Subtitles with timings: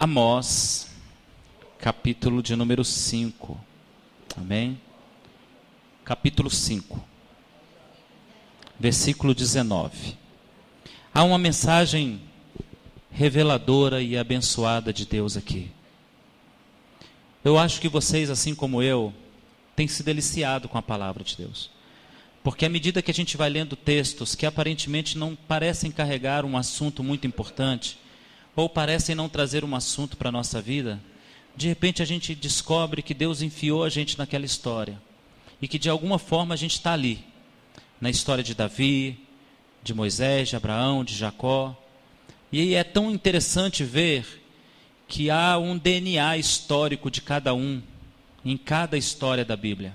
[0.00, 0.86] Amós,
[1.76, 3.58] capítulo de número 5.
[4.36, 4.80] Amém?
[6.04, 7.04] Capítulo 5,
[8.78, 10.16] versículo 19.
[11.12, 12.20] Há uma mensagem
[13.10, 15.68] reveladora e abençoada de Deus aqui.
[17.42, 19.12] Eu acho que vocês, assim como eu,
[19.74, 21.72] têm se deliciado com a palavra de Deus.
[22.44, 26.56] Porque à medida que a gente vai lendo textos que aparentemente não parecem carregar um
[26.56, 27.98] assunto muito importante,
[28.58, 31.00] ou parecem não trazer um assunto para a nossa vida,
[31.56, 35.00] de repente a gente descobre que Deus enfiou a gente naquela história.
[35.62, 37.24] E que de alguma forma a gente está ali.
[38.00, 39.16] Na história de Davi,
[39.80, 41.76] de Moisés, de Abraão, de Jacó.
[42.50, 44.26] E é tão interessante ver
[45.06, 47.80] que há um DNA histórico de cada um
[48.44, 49.94] em cada história da Bíblia.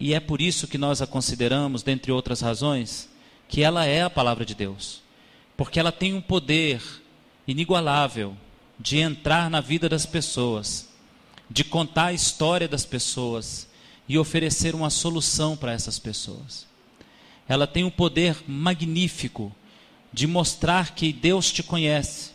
[0.00, 3.08] E é por isso que nós a consideramos, dentre outras razões,
[3.46, 5.02] que ela é a palavra de Deus.
[5.56, 6.82] Porque ela tem um poder
[7.46, 8.36] inigualável
[8.78, 10.88] de entrar na vida das pessoas,
[11.48, 13.68] de contar a história das pessoas
[14.08, 16.66] e oferecer uma solução para essas pessoas.
[17.48, 19.54] Ela tem um poder magnífico
[20.12, 22.32] de mostrar que Deus te conhece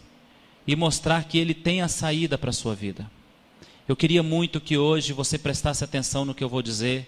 [0.67, 3.09] e mostrar que Ele tem a saída para a sua vida.
[3.87, 7.07] Eu queria muito que hoje você prestasse atenção no que eu vou dizer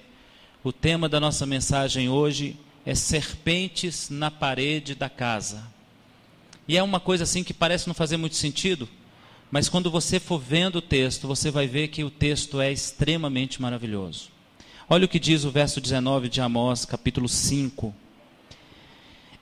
[0.63, 5.63] o tema da nossa mensagem hoje é serpentes na parede da casa.
[6.71, 8.87] E é uma coisa assim que parece não fazer muito sentido,
[9.51, 13.61] mas quando você for vendo o texto, você vai ver que o texto é extremamente
[13.61, 14.29] maravilhoso.
[14.89, 17.93] Olha o que diz o verso 19 de Amós, capítulo 5.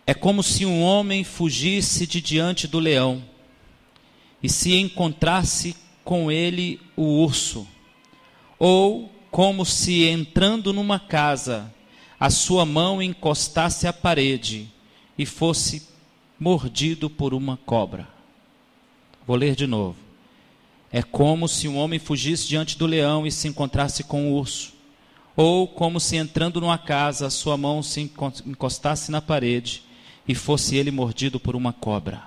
[0.08, 3.23] É como se um homem fugisse de diante do leão
[4.41, 7.67] e se encontrasse com ele o urso,
[8.58, 11.71] ou como se entrando numa casa,
[12.19, 14.67] a sua mão encostasse à parede
[15.16, 15.89] e fosse
[16.40, 18.08] mordido por uma cobra.
[19.28, 19.98] Vou ler de novo.
[20.92, 24.73] É como se um homem fugisse diante do leão e se encontrasse com o urso,
[25.36, 28.02] ou como se entrando numa casa, a sua mão se
[28.45, 29.83] encostasse na parede
[30.28, 32.23] e fosse ele mordido por uma cobra.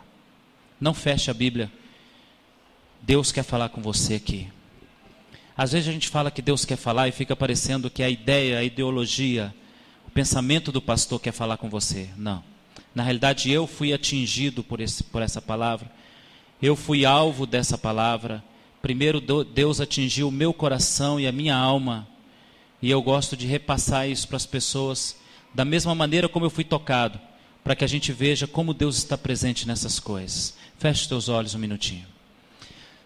[0.80, 1.70] Não feche a Bíblia.
[3.00, 4.48] Deus quer falar com você aqui.
[5.56, 8.58] Às vezes a gente fala que Deus quer falar e fica parecendo que a ideia,
[8.58, 9.54] a ideologia,
[10.06, 12.08] o pensamento do pastor quer falar com você.
[12.16, 12.51] Não.
[12.94, 15.90] Na realidade, eu fui atingido por, esse, por essa palavra.
[16.60, 18.42] Eu fui alvo dessa palavra.
[18.80, 22.06] Primeiro, Deus atingiu o meu coração e a minha alma.
[22.80, 25.16] E eu gosto de repassar isso para as pessoas
[25.54, 27.20] da mesma maneira como eu fui tocado,
[27.62, 30.54] para que a gente veja como Deus está presente nessas coisas.
[30.78, 32.06] Feche teus olhos um minutinho.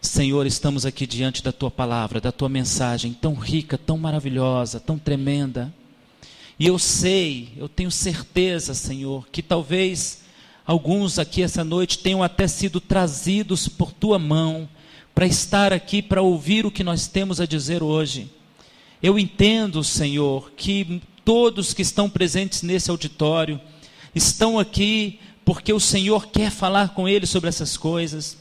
[0.00, 4.98] Senhor, estamos aqui diante da tua palavra, da tua mensagem tão rica, tão maravilhosa, tão
[4.98, 5.74] tremenda.
[6.58, 10.22] E eu sei, eu tenho certeza, Senhor, que talvez
[10.64, 14.68] alguns aqui essa noite tenham até sido trazidos por tua mão
[15.14, 18.30] para estar aqui para ouvir o que nós temos a dizer hoje.
[19.02, 23.60] Eu entendo, Senhor, que todos que estão presentes nesse auditório
[24.14, 28.38] estão aqui porque o Senhor quer falar com eles sobre essas coisas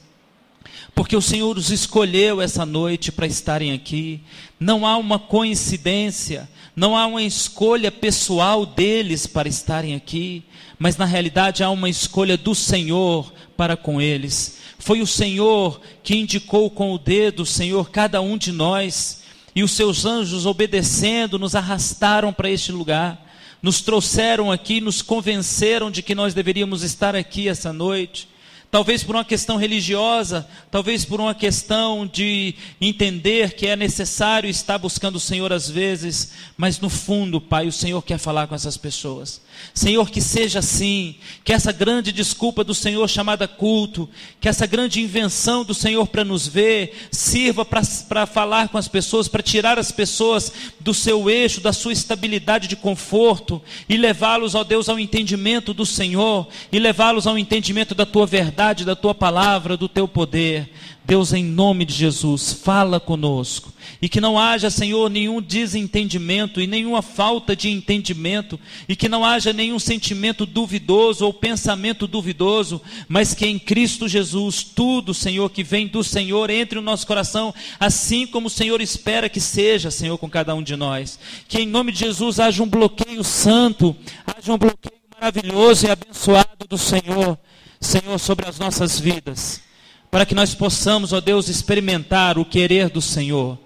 [0.96, 4.22] porque o Senhor os escolheu essa noite para estarem aqui.
[4.58, 10.44] Não há uma coincidência, não há uma escolha pessoal deles para estarem aqui,
[10.78, 14.58] mas na realidade há uma escolha do Senhor para com eles.
[14.78, 19.24] Foi o Senhor que indicou com o dedo, Senhor, cada um de nós,
[19.56, 23.26] e os seus anjos obedecendo nos arrastaram para este lugar
[23.66, 28.28] nos trouxeram aqui, nos convenceram de que nós deveríamos estar aqui essa noite
[28.76, 34.78] talvez por uma questão religiosa, talvez por uma questão de entender que é necessário estar
[34.78, 38.76] buscando o Senhor às vezes, mas no fundo, Pai, o Senhor quer falar com essas
[38.76, 39.42] pessoas.
[39.74, 45.02] Senhor, que seja assim, que essa grande desculpa do Senhor chamada culto, que essa grande
[45.02, 49.92] invenção do Senhor para nos ver, sirva para falar com as pessoas, para tirar as
[49.92, 55.74] pessoas do seu eixo, da sua estabilidade de conforto e levá-los, ó Deus, ao entendimento
[55.74, 60.70] do Senhor e levá-los ao entendimento da tua verdade da tua palavra, do teu poder.
[61.04, 63.72] Deus, em nome de Jesus, fala conosco.
[64.06, 69.26] E que não haja, Senhor, nenhum desentendimento e nenhuma falta de entendimento, e que não
[69.26, 75.64] haja nenhum sentimento duvidoso ou pensamento duvidoso, mas que em Cristo Jesus, tudo, Senhor, que
[75.64, 80.20] vem do Senhor, entre no nosso coração, assim como o Senhor espera que seja, Senhor,
[80.20, 81.18] com cada um de nós.
[81.48, 83.96] Que em nome de Jesus haja um bloqueio santo,
[84.28, 87.40] haja um bloqueio maravilhoso e abençoado do Senhor
[87.80, 89.62] Senhor, sobre as nossas vidas,
[90.10, 93.58] para que nós possamos, ó Deus, experimentar o querer do Senhor,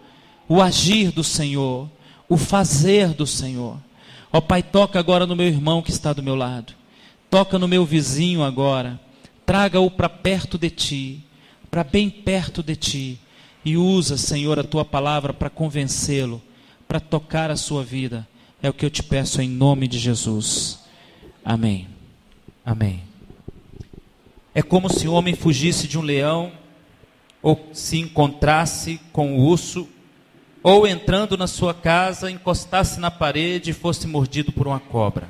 [0.49, 1.87] o agir do Senhor,
[2.27, 3.77] o fazer do Senhor.
[4.33, 6.73] Ó Pai, toca agora no meu irmão que está do meu lado,
[7.29, 8.99] toca no meu vizinho agora,
[9.45, 11.23] traga-o para perto de ti,
[11.69, 13.19] para bem perto de ti.
[13.63, 16.41] E usa, Senhor, a tua palavra para convencê-lo,
[16.87, 18.27] para tocar a sua vida.
[18.61, 20.79] É o que eu te peço em nome de Jesus.
[21.45, 21.87] Amém.
[22.65, 23.03] Amém.
[24.55, 26.51] É como se o homem fugisse de um leão,
[27.41, 29.87] ou se encontrasse com o urso,
[30.61, 35.27] ou entrando na sua casa, encostasse na parede e fosse mordido por uma cobra.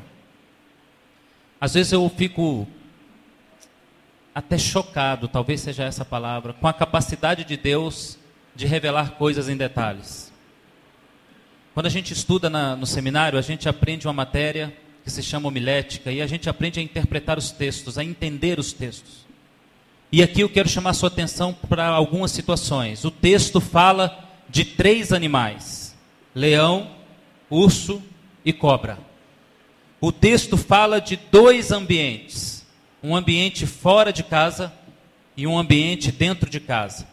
[1.61, 2.67] Às vezes eu fico
[4.33, 8.17] até chocado, talvez seja essa palavra, com a capacidade de Deus
[8.55, 10.31] de revelar coisas em detalhes.
[11.73, 15.47] Quando a gente estuda na, no seminário, a gente aprende uma matéria que se chama
[15.47, 19.27] homilética e a gente aprende a interpretar os textos, a entender os textos.
[20.11, 23.05] E aqui eu quero chamar sua atenção para algumas situações.
[23.05, 25.95] O texto fala de três animais:
[26.33, 26.91] leão,
[27.49, 28.01] urso
[28.43, 28.97] e cobra.
[30.01, 32.65] O texto fala de dois ambientes:
[33.03, 34.73] um ambiente fora de casa
[35.35, 37.07] e um ambiente dentro de casa.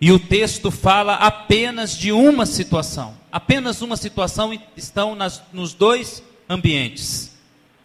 [0.00, 3.14] E o texto fala apenas de uma situação.
[3.30, 7.36] Apenas uma situação estão nas, nos dois ambientes: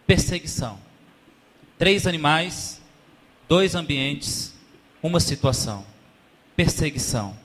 [0.06, 0.78] perseguição.
[1.78, 2.80] Três animais,
[3.48, 4.54] dois ambientes,
[5.02, 5.84] uma situação:
[6.56, 7.36] perseguição.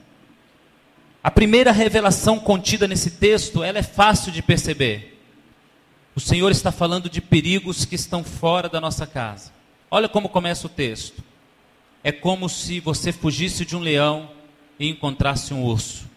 [1.22, 5.20] A primeira revelação contida nesse texto, ela é fácil de perceber.
[6.16, 9.52] O Senhor está falando de perigos que estão fora da nossa casa.
[9.88, 11.22] Olha como começa o texto.
[12.02, 14.30] É como se você fugisse de um leão
[14.78, 16.10] e encontrasse um urso.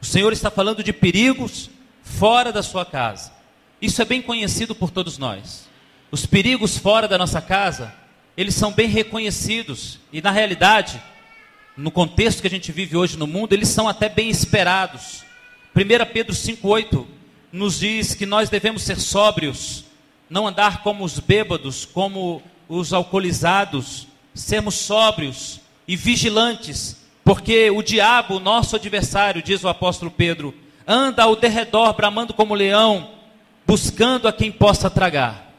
[0.00, 1.70] O Senhor está falando de perigos
[2.02, 3.32] fora da sua casa.
[3.80, 5.68] Isso é bem conhecido por todos nós.
[6.10, 7.94] Os perigos fora da nossa casa,
[8.36, 11.00] eles são bem reconhecidos e na realidade,
[11.78, 15.22] no contexto que a gente vive hoje no mundo, eles são até bem esperados.
[15.76, 17.06] 1 Pedro 5,8
[17.52, 19.84] nos diz que nós devemos ser sóbrios,
[20.28, 28.40] não andar como os bêbados, como os alcoolizados, sermos sóbrios e vigilantes, porque o diabo,
[28.40, 30.52] nosso adversário, diz o apóstolo Pedro,
[30.84, 33.08] anda ao derredor, bramando como leão,
[33.64, 35.54] buscando a quem possa tragar.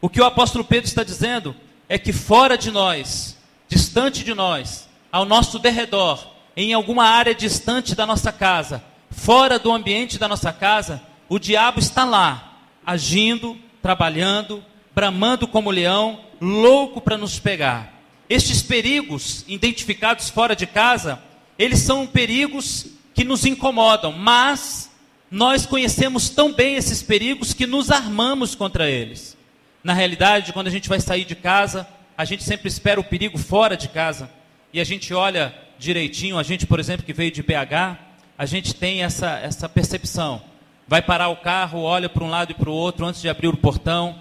[0.00, 1.54] O que o apóstolo Pedro está dizendo
[1.88, 3.38] é que fora de nós,
[3.68, 6.24] distante de nós, ao nosso derredor,
[6.56, 11.78] em alguma área distante da nossa casa, fora do ambiente da nossa casa, o diabo
[11.78, 14.64] está lá, agindo, trabalhando,
[14.94, 17.94] bramando como leão, louco para nos pegar.
[18.28, 21.20] Estes perigos identificados fora de casa,
[21.58, 24.90] eles são perigos que nos incomodam, mas
[25.30, 29.36] nós conhecemos tão bem esses perigos que nos armamos contra eles.
[29.82, 31.86] Na realidade, quando a gente vai sair de casa,
[32.16, 34.30] a gente sempre espera o perigo fora de casa
[34.72, 37.98] e a gente olha direitinho, a gente, por exemplo, que veio de BH,
[38.38, 40.42] a gente tem essa, essa percepção.
[40.86, 43.48] Vai parar o carro, olha para um lado e para o outro antes de abrir
[43.48, 44.18] o portão,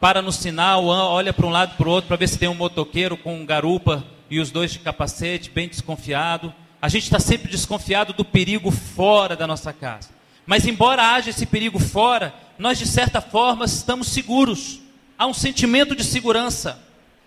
[0.00, 2.48] para no sinal, olha para um lado e para o outro para ver se tem
[2.48, 6.52] um motoqueiro com um garupa e os dois de capacete, bem desconfiado.
[6.80, 10.10] A gente está sempre desconfiado do perigo fora da nossa casa.
[10.46, 14.80] Mas embora haja esse perigo fora, nós de certa forma estamos seguros.
[15.18, 16.80] Há um sentimento de segurança.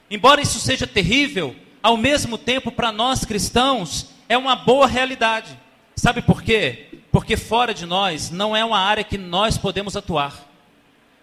[0.10, 5.58] Embora isso seja terrível, ao mesmo tempo, para nós cristãos, é uma boa realidade.
[5.96, 6.88] Sabe por quê?
[7.12, 10.48] Porque fora de nós não é uma área que nós podemos atuar.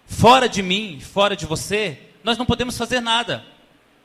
[0.06, 3.44] Fora de mim, fora de você, nós não podemos fazer nada.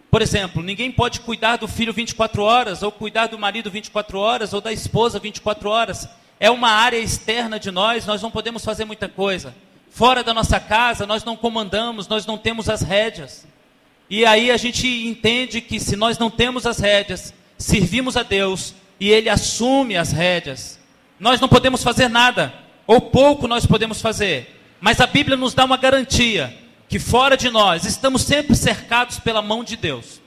[0.09, 4.53] Por exemplo, ninguém pode cuidar do filho 24 horas, ou cuidar do marido 24 horas,
[4.53, 6.09] ou da esposa 24 horas.
[6.39, 9.55] É uma área externa de nós, nós não podemos fazer muita coisa.
[9.89, 13.45] Fora da nossa casa, nós não comandamos, nós não temos as rédeas.
[14.11, 18.75] E aí a gente entende que se nós não temos as rédeas, servimos a Deus
[18.99, 20.77] e Ele assume as rédeas,
[21.17, 22.53] nós não podemos fazer nada,
[22.85, 24.59] ou pouco nós podemos fazer.
[24.81, 26.53] Mas a Bíblia nos dá uma garantia
[26.89, 30.19] que fora de nós estamos sempre cercados pela mão de Deus.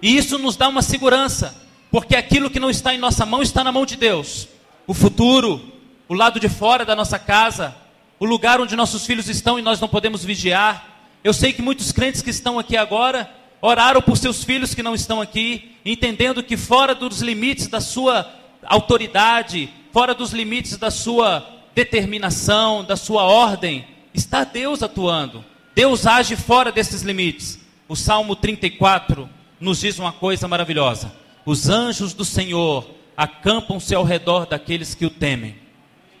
[0.00, 1.54] E isso nos dá uma segurança,
[1.90, 4.48] porque aquilo que não está em nossa mão está na mão de Deus.
[4.86, 5.60] O futuro,
[6.08, 7.76] o lado de fora da nossa casa,
[8.18, 11.92] o lugar onde nossos filhos estão e nós não podemos vigiar, eu sei que muitos
[11.92, 13.30] crentes que estão aqui agora
[13.60, 18.30] oraram por seus filhos que não estão aqui, entendendo que fora dos limites da sua
[18.64, 25.44] autoridade, fora dos limites da sua determinação, da sua ordem, está Deus atuando.
[25.74, 27.58] Deus age fora desses limites.
[27.88, 29.28] O Salmo 34
[29.60, 31.12] nos diz uma coisa maravilhosa:
[31.44, 35.56] os anjos do Senhor acampam-se ao redor daqueles que o temem.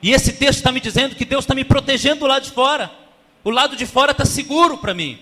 [0.02, 2.90] E esse texto está me dizendo que Deus está me protegendo lá de fora.
[3.46, 5.20] O lado de fora está seguro para mim.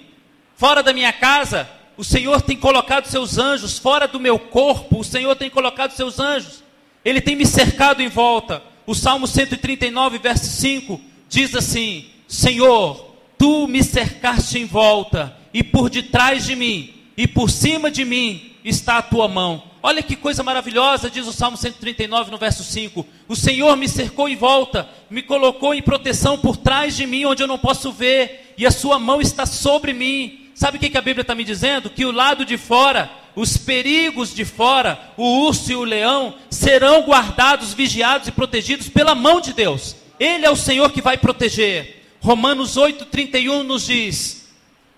[0.57, 3.78] Fora da minha casa, o Senhor tem colocado seus anjos.
[3.78, 6.64] Fora do meu corpo, o Senhor tem colocado seus anjos.
[7.04, 8.62] Ele tem me cercado em volta.
[8.87, 15.90] O Salmo 139, verso 5 diz assim: Senhor, tu me cercaste em volta, e por
[15.90, 19.62] detrás de mim, e por cima de mim, está a tua mão.
[19.83, 23.06] Olha que coisa maravilhosa, diz o Salmo 139, no verso 5.
[23.28, 27.42] O Senhor me cercou em volta, me colocou em proteção por trás de mim, onde
[27.42, 30.49] eu não posso ver, e a sua mão está sobre mim.
[30.54, 31.90] Sabe o que, que a Bíblia está me dizendo?
[31.90, 37.02] Que o lado de fora, os perigos de fora, o urso e o leão, serão
[37.02, 39.97] guardados, vigiados e protegidos pela mão de Deus.
[40.18, 42.06] Ele é o Senhor que vai proteger.
[42.23, 44.49] Romanos 8,31 nos diz: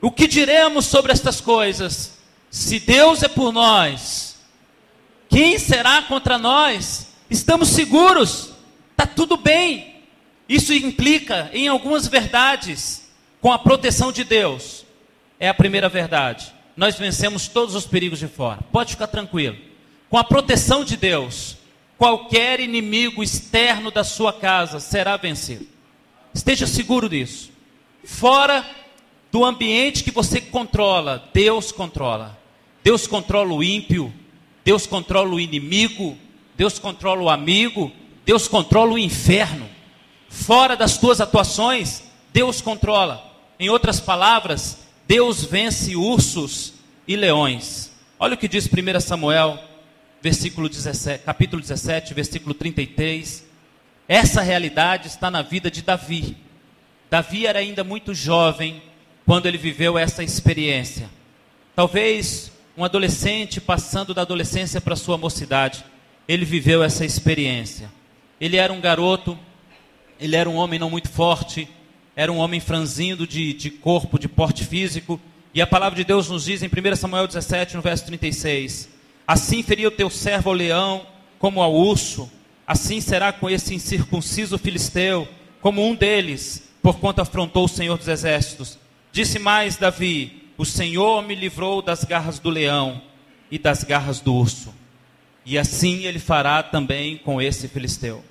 [0.01, 2.16] O que diremos sobre estas coisas?
[2.51, 4.37] Se Deus é por nós,
[5.29, 7.09] quem será contra nós?
[7.29, 8.53] Estamos seguros,
[8.93, 9.97] está tudo bem.
[10.49, 13.11] Isso implica em algumas verdades
[13.41, 14.85] com a proteção de Deus.
[15.39, 16.53] É a primeira verdade.
[16.77, 18.61] Nós vencemos todos os perigos de fora.
[18.71, 19.57] Pode ficar tranquilo.
[20.09, 21.57] Com a proteção de Deus,
[21.99, 25.67] qualquer inimigo externo da sua casa será vencido.
[26.33, 27.51] Esteja seguro disso.
[28.05, 28.65] Fora
[29.37, 32.39] do ambiente que você controla, Deus controla.
[32.83, 34.11] Deus controla o ímpio,
[34.65, 36.17] Deus controla o inimigo,
[36.57, 37.93] Deus controla o amigo,
[38.25, 39.69] Deus controla o inferno.
[40.31, 42.03] Fora das tuas atuações,
[42.33, 43.31] Deus controla.
[43.61, 46.73] Em outras palavras, Deus vence ursos
[47.07, 47.93] e leões.
[48.19, 49.63] Olha o que diz 1 Samuel,
[50.23, 53.45] versículo 17, capítulo 17, versículo 33.
[54.09, 56.39] Essa realidade está na vida de Davi.
[57.11, 58.81] Davi era ainda muito jovem
[59.27, 61.11] quando ele viveu essa experiência.
[61.75, 65.85] Talvez um adolescente passando da adolescência para sua mocidade,
[66.29, 67.91] ele viveu essa experiência.
[68.41, 69.37] Ele era um garoto,
[70.21, 71.69] ele era um homem não muito forte,
[72.15, 75.21] era um homem franzindo de, de corpo, de porte físico,
[75.53, 78.89] e a palavra de Deus nos diz em 1 Samuel 17, no verso 36:
[79.27, 81.05] Assim feria o teu servo ao leão,
[81.39, 82.31] como ao urso,
[82.67, 85.27] assim será com esse incircunciso filisteu,
[85.61, 88.79] como um deles, porquanto afrontou o Senhor dos exércitos.
[89.17, 93.01] Disse mais Davi: o Senhor me livrou das garras do leão
[93.51, 94.75] e das garras do urso.
[95.43, 98.23] E assim ele fará também com esse filisteu.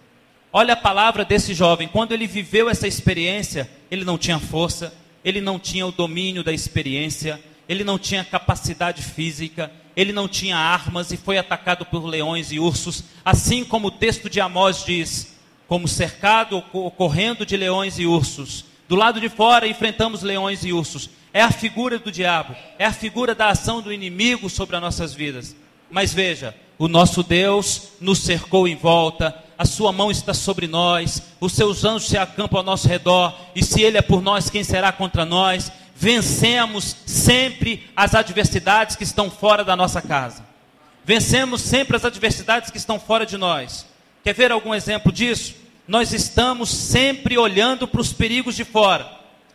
[0.54, 1.88] Olha a palavra desse jovem.
[1.88, 6.54] Quando ele viveu essa experiência, ele não tinha força, ele não tinha o domínio da
[6.54, 12.52] experiência, ele não tinha capacidade física, ele não tinha armas e foi atacado por leões
[12.52, 15.36] e ursos, assim como o texto de Amós diz:
[15.68, 18.75] como cercado ou correndo de leões e ursos.
[18.88, 21.10] Do lado de fora enfrentamos leões e ursos.
[21.34, 25.14] É a figura do diabo, é a figura da ação do inimigo sobre as nossas
[25.14, 25.56] vidas.
[25.90, 31.22] Mas veja, o nosso Deus nos cercou em volta, a sua mão está sobre nós,
[31.40, 34.64] os seus anjos se acampam ao nosso redor, e se ele é por nós, quem
[34.64, 35.72] será contra nós?
[35.96, 40.46] Vencemos sempre as adversidades que estão fora da nossa casa.
[41.06, 43.86] Vencemos sempre as adversidades que estão fora de nós.
[44.24, 45.56] Quer ver algum exemplo disso?
[45.88, 49.10] Nós estamos sempre olhando para os perigos de fora.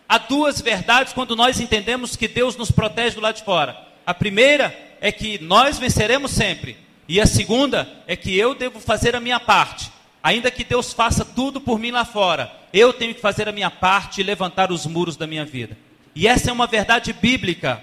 [0.08, 3.76] Há duas verdades quando nós entendemos que Deus nos protege do lado de fora.
[4.06, 6.76] A primeira é que nós venceremos sempre.
[7.08, 9.90] E a segunda é que eu devo fazer a minha parte.
[10.22, 13.70] Ainda que Deus faça tudo por mim lá fora, eu tenho que fazer a minha
[13.70, 15.76] parte e levantar os muros da minha vida.
[16.14, 17.82] E essa é uma verdade bíblica.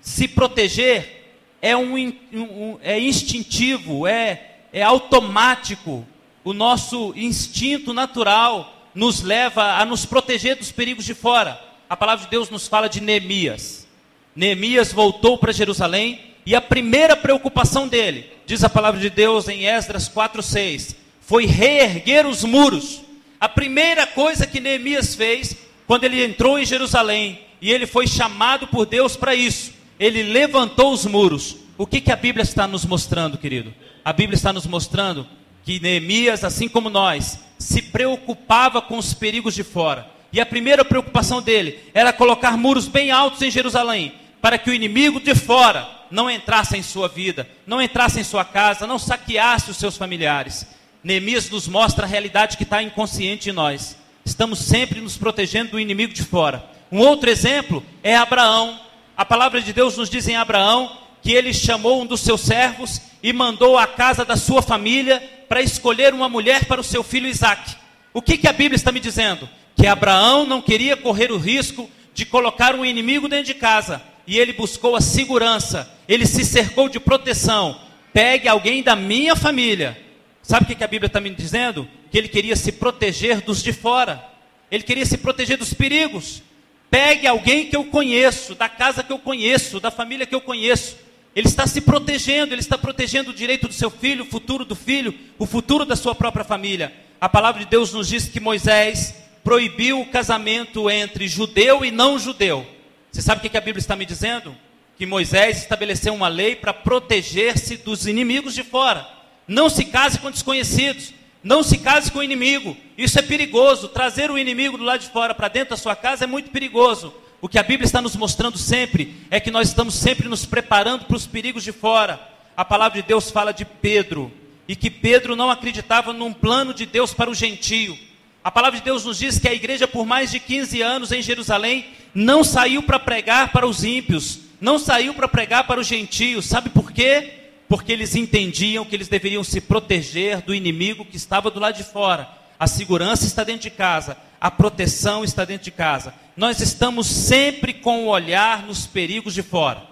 [0.00, 1.96] Se proteger é, um,
[2.32, 6.06] um, é instintivo, é, é automático.
[6.46, 11.60] O nosso instinto natural nos leva a nos proteger dos perigos de fora.
[11.90, 13.84] A palavra de Deus nos fala de Neemias.
[14.32, 19.66] Neemias voltou para Jerusalém e a primeira preocupação dele, diz a palavra de Deus em
[19.66, 23.00] Esdras 4:6, foi reerguer os muros.
[23.40, 28.68] A primeira coisa que Neemias fez quando ele entrou em Jerusalém e ele foi chamado
[28.68, 31.56] por Deus para isso, ele levantou os muros.
[31.76, 33.74] O que, que a Bíblia está nos mostrando, querido?
[34.04, 35.26] A Bíblia está nos mostrando
[35.66, 40.08] que Neemias, assim como nós, se preocupava com os perigos de fora.
[40.32, 44.72] E a primeira preocupação dele era colocar muros bem altos em Jerusalém, para que o
[44.74, 49.72] inimigo de fora não entrasse em sua vida, não entrasse em sua casa, não saqueasse
[49.72, 50.64] os seus familiares.
[51.02, 53.96] Neemias nos mostra a realidade que está inconsciente em nós.
[54.24, 56.64] Estamos sempre nos protegendo do inimigo de fora.
[56.92, 58.78] Um outro exemplo é Abraão.
[59.16, 63.00] A palavra de Deus nos diz em Abraão que ele chamou um dos seus servos
[63.20, 67.26] e mandou à casa da sua família para escolher uma mulher para o seu filho
[67.26, 67.74] Isaac.
[68.14, 69.48] O que, que a Bíblia está me dizendo?
[69.74, 74.00] Que Abraão não queria correr o risco de colocar um inimigo dentro de casa.
[74.24, 77.80] E ele buscou a segurança, ele se cercou de proteção.
[78.12, 80.00] Pegue alguém da minha família.
[80.44, 81.88] Sabe o que, que a Bíblia está me dizendo?
[82.08, 84.24] Que ele queria se proteger dos de fora.
[84.70, 86.40] Ele queria se proteger dos perigos.
[86.88, 91.04] Pegue alguém que eu conheço, da casa que eu conheço, da família que eu conheço.
[91.36, 94.74] Ele está se protegendo, ele está protegendo o direito do seu filho, o futuro do
[94.74, 96.92] filho, o futuro da sua própria família.
[97.20, 99.14] A palavra de Deus nos diz que Moisés
[99.44, 102.66] proibiu o casamento entre judeu e não judeu.
[103.12, 104.56] Você sabe o que a Bíblia está me dizendo?
[104.96, 109.06] que Moisés estabeleceu uma lei para proteger-se dos inimigos de fora.
[109.46, 111.12] Não se case com desconhecidos.
[111.42, 112.76] Não se case com o inimigo.
[112.96, 113.88] Isso é perigoso.
[113.88, 117.14] Trazer o inimigo do lado de fora para dentro da sua casa é muito perigoso.
[117.46, 121.04] O que a Bíblia está nos mostrando sempre é que nós estamos sempre nos preparando
[121.04, 122.20] para os perigos de fora.
[122.56, 124.32] A palavra de Deus fala de Pedro
[124.66, 127.96] e que Pedro não acreditava num plano de Deus para o gentio.
[128.42, 131.22] A palavra de Deus nos diz que a igreja, por mais de 15 anos em
[131.22, 136.46] Jerusalém, não saiu para pregar para os ímpios, não saiu para pregar para os gentios.
[136.46, 137.44] Sabe por quê?
[137.68, 141.84] Porque eles entendiam que eles deveriam se proteger do inimigo que estava do lado de
[141.84, 142.28] fora.
[142.58, 146.14] A segurança está dentro de casa, a proteção está dentro de casa.
[146.36, 149.82] Nós estamos sempre com o olhar nos perigos de fora.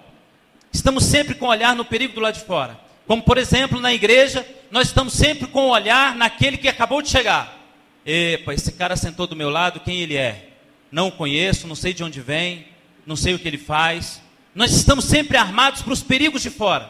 [0.71, 2.79] Estamos sempre com o olhar no perigo do lado de fora.
[3.07, 7.09] Como, por exemplo, na igreja, nós estamos sempre com o olhar naquele que acabou de
[7.09, 7.57] chegar.
[8.05, 10.49] Epa, esse cara sentou do meu lado, quem ele é?
[10.91, 12.67] Não o conheço, não sei de onde vem,
[13.05, 14.21] não sei o que ele faz.
[14.53, 16.89] Nós estamos sempre armados para os perigos de fora.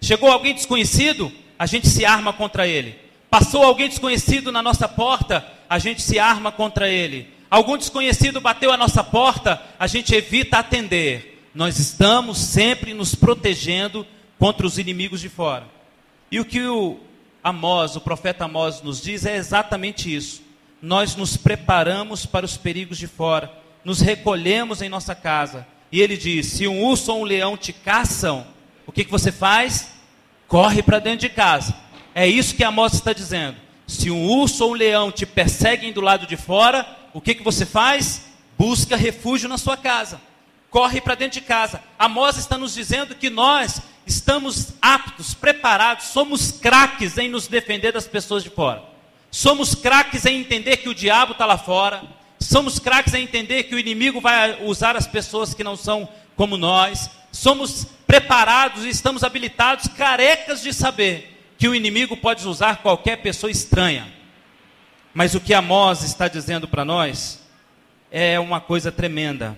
[0.00, 3.05] Chegou alguém desconhecido, a gente se arma contra ele.
[3.38, 7.28] Passou alguém desconhecido na nossa porta, a gente se arma contra ele.
[7.50, 11.46] Algum desconhecido bateu a nossa porta, a gente evita atender.
[11.54, 14.06] Nós estamos sempre nos protegendo
[14.38, 15.64] contra os inimigos de fora.
[16.30, 16.98] E o que o
[17.44, 20.40] Amós, o profeta Amós nos diz é exatamente isso.
[20.80, 23.52] Nós nos preparamos para os perigos de fora,
[23.84, 25.66] nos recolhemos em nossa casa.
[25.92, 28.46] E ele diz: se um urso ou um leão te caçam,
[28.86, 29.90] o que, que você faz?
[30.48, 31.84] Corre para dentro de casa.
[32.18, 33.58] É isso que Amós está dizendo.
[33.86, 37.42] Se um urso ou um leão te perseguem do lado de fora, o que, que
[37.42, 38.22] você faz?
[38.58, 40.18] Busca refúgio na sua casa.
[40.70, 41.82] Corre para dentro de casa.
[41.98, 48.06] Amós está nos dizendo que nós estamos aptos, preparados, somos craques em nos defender das
[48.06, 48.82] pessoas de fora.
[49.30, 52.02] Somos craques em entender que o diabo está lá fora.
[52.40, 56.56] Somos craques em entender que o inimigo vai usar as pessoas que não são como
[56.56, 57.10] nós.
[57.30, 63.50] Somos preparados e estamos habilitados, carecas de saber que o inimigo pode usar qualquer pessoa
[63.50, 64.12] estranha.
[65.14, 67.42] Mas o que Amós está dizendo para nós
[68.10, 69.56] é uma coisa tremenda.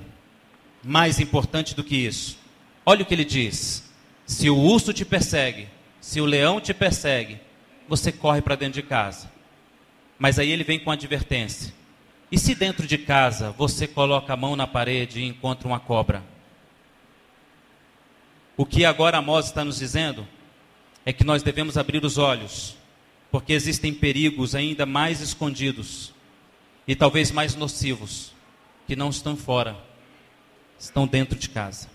[0.83, 2.39] Mais importante do que isso.
[2.87, 3.91] Olha o que ele diz.
[4.25, 5.69] Se o urso te persegue,
[6.01, 7.41] se o leão te persegue,
[7.89, 9.31] você corre para dentro de casa.
[10.19, 11.75] Mas aí ele vem com advertência.
[12.31, 16.23] E se dentro de casa você coloca a mão na parede e encontra uma cobra?
[18.57, 20.27] O que agora Amós está nos dizendo
[21.09, 22.77] é que nós devemos abrir os olhos,
[23.31, 26.13] porque existem perigos ainda mais escondidos
[26.87, 28.35] e talvez mais nocivos
[28.87, 29.75] que não estão fora,
[30.79, 31.89] estão dentro de casa.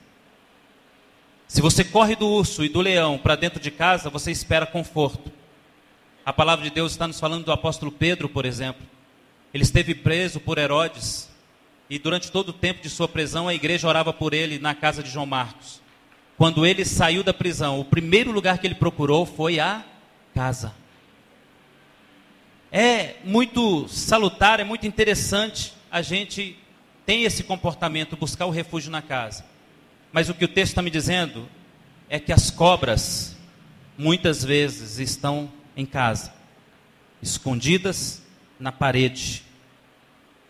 [1.47, 5.31] Se você corre do urso e do leão para dentro de casa, você espera conforto.
[6.25, 8.83] A palavra de Deus está nos falando do apóstolo Pedro, por exemplo.
[9.53, 11.29] Ele esteve preso por Herodes
[11.87, 15.03] e durante todo o tempo de sua prisão a igreja orava por ele na casa
[15.03, 15.82] de João Marcos.
[16.43, 19.81] Quando ele saiu da prisão, o primeiro lugar que ele procurou foi a
[20.35, 20.75] casa.
[22.69, 26.59] É muito salutar, é muito interessante a gente
[27.05, 29.45] ter esse comportamento, buscar o refúgio na casa.
[30.11, 31.47] Mas o que o texto está me dizendo
[32.09, 33.37] é que as cobras,
[33.97, 36.33] muitas vezes, estão em casa,
[37.21, 38.21] escondidas
[38.59, 39.43] na parede.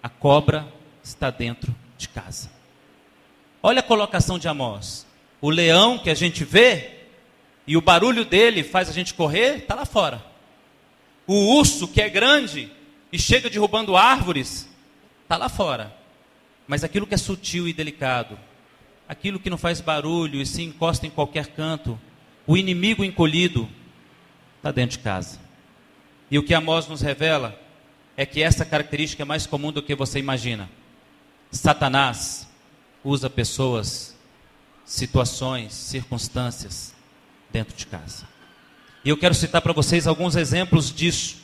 [0.02, 0.68] A cobra
[1.04, 2.50] está dentro de casa.
[3.62, 5.06] Olha a colocação de Amós.
[5.44, 6.92] O leão que a gente vê
[7.68, 10.24] e o barulho dele faz a gente correr, está lá fora.
[11.28, 12.72] O urso que é grande
[13.12, 14.70] e chega derrubando árvores,
[15.22, 15.94] está lá fora.
[16.66, 18.40] Mas aquilo que é sutil e delicado,
[19.06, 22.00] aquilo que não faz barulho e se encosta em qualquer canto,
[22.48, 23.68] o inimigo encolhido,
[24.56, 25.42] está dentro de casa.
[26.32, 27.60] E o que Amós nos revela
[28.16, 30.70] é que essa característica é mais comum do que você imagina.
[31.52, 32.48] Satanás
[33.04, 34.13] usa pessoas,
[34.86, 36.94] situações, circunstâncias
[37.52, 38.28] dentro de casa.
[39.06, 41.38] E eu quero citar para vocês alguns exemplos disso.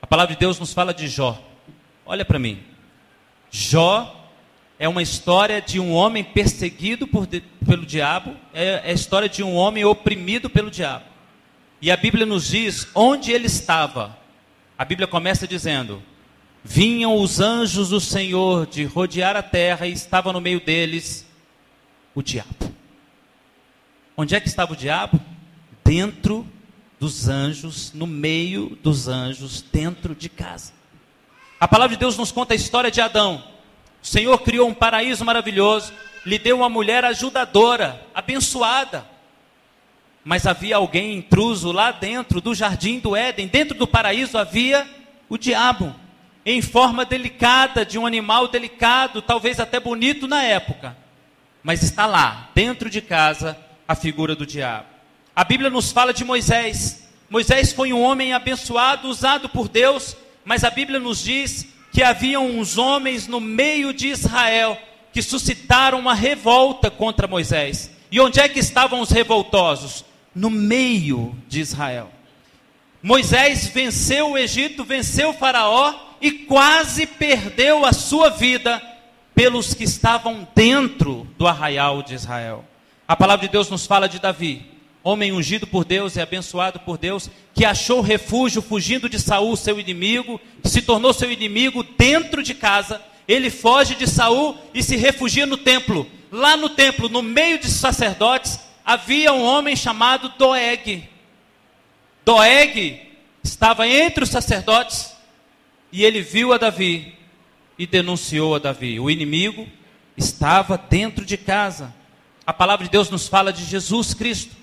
[0.00, 1.42] A palavra de Deus nos fala de Jó.
[2.06, 2.62] Olha para mim.
[3.50, 4.24] Jó
[4.78, 9.42] é uma história de um homem perseguido por, pelo diabo, é, é a história de
[9.42, 11.04] um homem oprimido pelo diabo.
[11.80, 14.16] E a Bíblia nos diz onde ele estava.
[14.76, 16.02] A Bíblia começa dizendo:
[16.62, 21.26] Vinham os anjos do Senhor de rodear a terra e estava no meio deles
[22.14, 22.63] o diabo.
[24.16, 25.20] Onde é que estava o diabo?
[25.84, 26.46] Dentro
[27.00, 30.72] dos anjos, no meio dos anjos, dentro de casa.
[31.58, 33.42] A palavra de Deus nos conta a história de Adão.
[34.02, 35.92] O Senhor criou um paraíso maravilhoso,
[36.24, 39.04] lhe deu uma mulher ajudadora, abençoada.
[40.24, 44.88] Mas havia alguém intruso lá dentro do jardim do Éden, dentro do paraíso havia
[45.28, 45.94] o diabo,
[46.46, 50.96] em forma delicada, de um animal delicado, talvez até bonito na época.
[51.62, 54.86] mas está lá, dentro de casa, a figura do diabo.
[55.34, 57.08] A Bíblia nos fala de Moisés.
[57.28, 62.40] Moisés foi um homem abençoado, usado por Deus, mas a Bíblia nos diz que havia
[62.40, 64.78] uns homens no meio de Israel
[65.12, 67.90] que suscitaram uma revolta contra Moisés.
[68.10, 70.04] E onde é que estavam os revoltosos?
[70.34, 72.10] No meio de Israel.
[73.02, 78.82] Moisés venceu o Egito, venceu o Faraó e quase perdeu a sua vida
[79.34, 82.64] pelos que estavam dentro do arraial de Israel.
[83.06, 84.64] A palavra de Deus nos fala de Davi,
[85.02, 89.78] homem ungido por Deus e abençoado por Deus, que achou refúgio fugindo de Saul, seu
[89.78, 93.02] inimigo, que se tornou seu inimigo dentro de casa.
[93.28, 96.06] Ele foge de Saul e se refugia no templo.
[96.32, 101.08] Lá no templo, no meio de sacerdotes, havia um homem chamado Doeg.
[102.24, 103.00] Doeg
[103.42, 105.14] estava entre os sacerdotes
[105.92, 107.14] e ele viu a Davi
[107.78, 108.98] e denunciou a Davi.
[108.98, 109.68] O inimigo
[110.16, 111.94] estava dentro de casa.
[112.46, 114.54] A palavra de Deus nos fala de Jesus Cristo.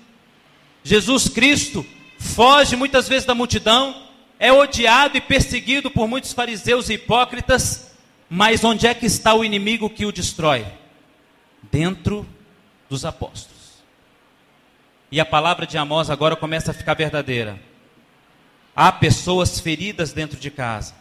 [0.84, 1.84] Jesus Cristo
[2.18, 4.06] foge muitas vezes da multidão,
[4.38, 7.92] é odiado e perseguido por muitos fariseus e hipócritas,
[8.28, 10.66] mas onde é que está o inimigo que o destrói?
[11.70, 12.26] Dentro
[12.88, 13.52] dos apóstolos.
[15.10, 17.60] E a palavra de Amós agora começa a ficar verdadeira.
[18.74, 20.94] Há pessoas feridas dentro de casa.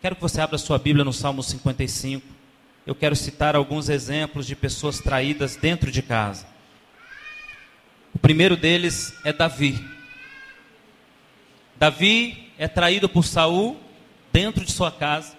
[0.00, 2.39] Quero que você abra sua Bíblia no Salmo 55.
[2.90, 6.44] Eu quero citar alguns exemplos de pessoas traídas dentro de casa.
[8.12, 9.80] O primeiro deles é Davi.
[11.76, 13.78] Davi é traído por Saul
[14.32, 15.36] dentro de sua casa.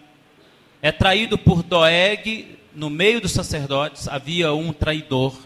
[0.81, 4.07] É traído por Doeg no meio dos sacerdotes.
[4.07, 5.37] Havia um traidor.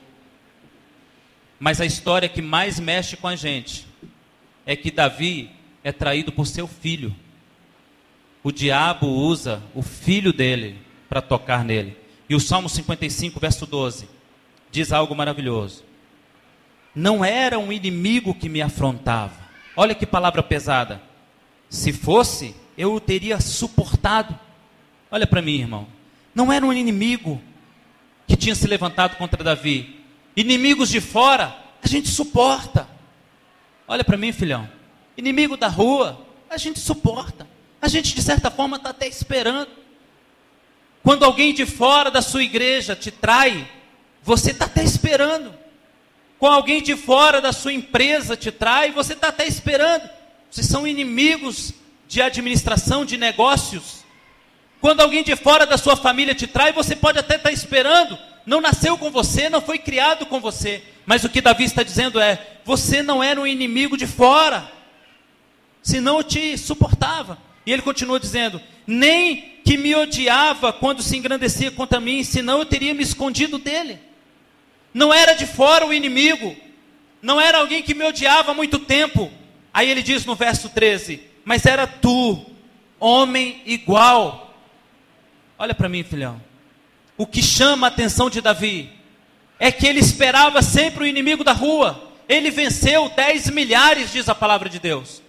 [1.59, 3.87] Mas a história que mais mexe com a gente
[4.63, 5.49] é que Davi
[5.83, 7.15] é traído por seu filho
[8.45, 10.75] o diabo usa o filho dele
[11.09, 11.97] para tocar nele.
[12.27, 14.07] E o Salmo 55, verso 12,
[14.71, 15.83] diz algo maravilhoso.
[16.93, 19.45] Não era um inimigo que me afrontava.
[19.75, 21.01] Olha que palavra pesada.
[21.69, 24.37] Se fosse, eu o teria suportado.
[25.11, 25.87] Olha para mim, irmão.
[26.33, 27.41] Não era um inimigo
[28.27, 29.99] que tinha se levantado contra Davi.
[30.35, 32.87] Inimigos de fora, a gente suporta.
[33.87, 34.67] Olha para mim, filhão.
[35.17, 37.47] Inimigo da rua, a gente suporta.
[37.81, 39.69] A gente, de certa forma, está até esperando.
[41.05, 43.69] Quando alguém de fora da sua igreja te trai,
[44.23, 45.53] você está até esperando.
[46.39, 50.09] Quando alguém de fora da sua empresa te trai, você está até esperando.
[50.49, 51.75] Vocês são inimigos
[52.07, 54.03] de administração de negócios.
[54.81, 58.17] Quando alguém de fora da sua família te trai, você pode até estar tá esperando.
[58.43, 60.81] Não nasceu com você, não foi criado com você.
[61.05, 64.67] Mas o que Davi está dizendo é: você não era um inimigo de fora,
[65.83, 67.37] senão eu te suportava.
[67.63, 72.65] E ele continua dizendo: Nem que me odiava quando se engrandecia contra mim, senão eu
[72.65, 73.99] teria me escondido dele.
[74.93, 76.55] Não era de fora o inimigo,
[77.19, 79.31] não era alguém que me odiava há muito tempo.
[79.73, 82.45] Aí ele diz no verso 13: Mas era tu,
[82.99, 84.55] homem igual.
[85.57, 86.39] Olha para mim, filhão.
[87.17, 88.91] O que chama a atenção de Davi
[89.57, 92.13] é que ele esperava sempre o inimigo da rua.
[92.29, 95.23] Ele venceu dez milhares, diz a palavra de Deus.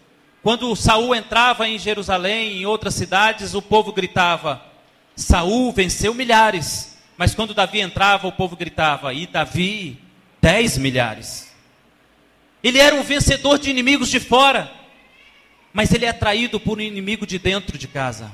[0.46, 4.62] Quando Saul entrava em Jerusalém, em outras cidades, o povo gritava:
[5.16, 6.96] Saul venceu milhares.
[7.18, 9.98] Mas quando Davi entrava, o povo gritava: E Davi,
[10.40, 11.52] dez milhares.
[12.62, 14.70] Ele era um vencedor de inimigos de fora,
[15.72, 18.30] mas ele é atraído por um inimigo de dentro de casa.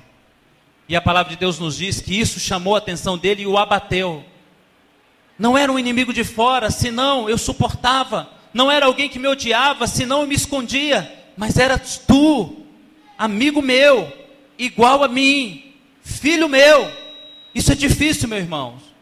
[0.86, 3.56] E a palavra de Deus nos diz que isso chamou a atenção dele e o
[3.56, 4.22] abateu.
[5.38, 8.28] Não era um inimigo de fora, senão eu suportava.
[8.52, 12.64] Não era alguém que me odiava, senão eu me escondia mas eras tu,
[13.16, 14.12] amigo meu,
[14.58, 16.90] igual a mim, filho meu.
[17.54, 18.92] Isso é difícil, meus irmãos.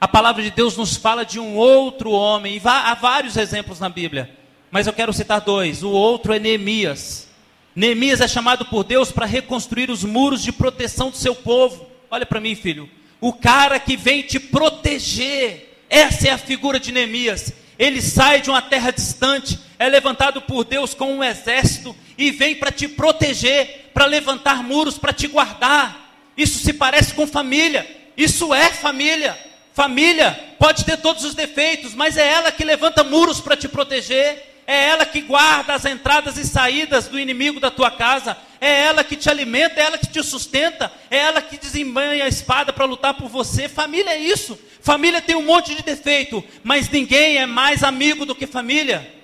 [0.00, 3.88] A palavra de Deus nos fala de um outro homem, e há vários exemplos na
[3.88, 4.36] Bíblia,
[4.70, 5.82] mas eu quero citar dois.
[5.82, 7.28] O outro é Neemias.
[7.74, 11.86] Neemias é chamado por Deus para reconstruir os muros de proteção do seu povo.
[12.10, 12.88] Olha para mim, filho.
[13.20, 15.84] O cara que vem te proteger.
[15.88, 17.52] Essa é a figura de Neemias.
[17.78, 22.54] Ele sai de uma terra distante, é levantado por Deus com um exército e vem
[22.54, 26.14] para te proteger, para levantar muros, para te guardar.
[26.36, 27.84] Isso se parece com família.
[28.16, 29.36] Isso é família.
[29.74, 34.60] Família pode ter todos os defeitos, mas é ela que levanta muros para te proteger.
[34.64, 38.36] É ela que guarda as entradas e saídas do inimigo da tua casa.
[38.60, 42.28] É ela que te alimenta, é ela que te sustenta, é ela que desembanha a
[42.28, 43.68] espada para lutar por você.
[43.68, 44.56] Família é isso.
[44.80, 49.21] Família tem um monte de defeito, mas ninguém é mais amigo do que família.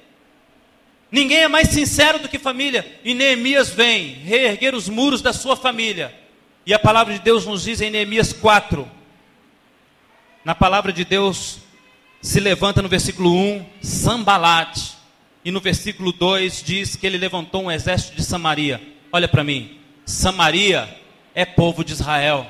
[1.11, 3.01] Ninguém é mais sincero do que família.
[3.05, 6.14] E Neemias vem reerguer os muros da sua família.
[6.66, 8.87] E a palavra de Deus nos diz em Neemias 4.
[10.44, 11.59] Na palavra de Deus,
[12.21, 14.97] se levanta no versículo 1, Sambalate,
[15.44, 18.81] e no versículo 2 diz que ele levantou um exército de Samaria.
[19.11, 20.88] Olha para mim, Samaria
[21.35, 22.47] é povo de Israel.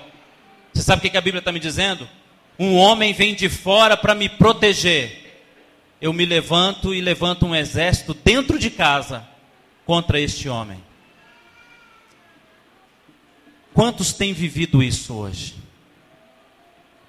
[0.73, 2.09] Você sabe o que a Bíblia está me dizendo?
[2.59, 5.28] Um homem vem de fora para me proteger.
[6.01, 9.27] Eu me levanto e levanto um exército dentro de casa
[9.85, 10.83] contra este homem.
[13.75, 15.57] Quantos têm vivido isso hoje?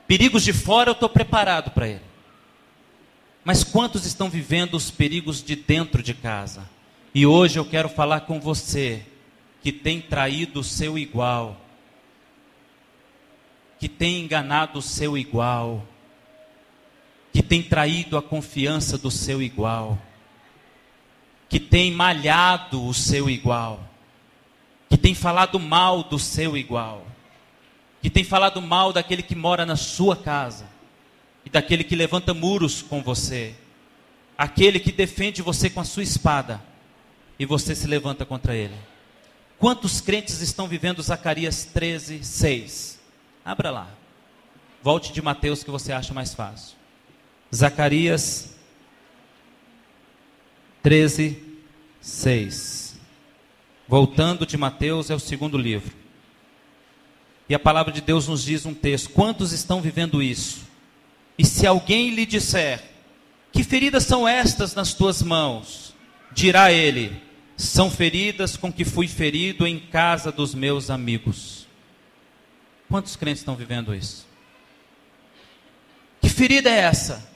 [0.08, 2.10] Perigos de fora eu estou preparado para ele.
[3.43, 6.67] Mas quantos estão vivendo os perigos de dentro de casa?
[7.13, 9.06] E hoje eu quero falar com você
[9.62, 11.60] que tem traído o seu igual,
[13.80, 15.86] que tem enganado o seu igual,
[17.31, 19.97] que tem traído a confiança do seu igual,
[21.47, 23.89] que tem malhado o seu igual
[24.89, 27.05] que tem falado mal do seu igual,
[28.01, 30.65] que tem falado mal daquele que mora na sua casa,
[31.45, 33.55] e daquele que levanta muros com você,
[34.35, 36.59] aquele que defende você com a sua espada,
[37.37, 38.75] e você se levanta contra ele.
[39.59, 42.99] Quantos crentes estão vivendo Zacarias 13, 6?
[43.45, 43.87] Abra lá.
[44.81, 46.78] Volte de Mateus que você acha mais fácil.
[47.53, 48.55] Zacarias
[50.83, 51.41] 13,
[51.99, 52.99] 6.
[53.88, 55.91] Voltando de Mateus é o segundo livro.
[57.49, 60.67] E a palavra de Deus nos diz um texto: quantos estão vivendo isso?
[61.38, 62.83] E se alguém lhe disser:
[63.51, 65.95] Que feridas são estas nas tuas mãos?
[66.31, 67.19] Dirá ele:
[67.57, 71.67] São feridas com que fui ferido em casa dos meus amigos.
[72.88, 74.27] Quantos crentes estão vivendo isso?
[76.21, 77.27] Que ferida é essa?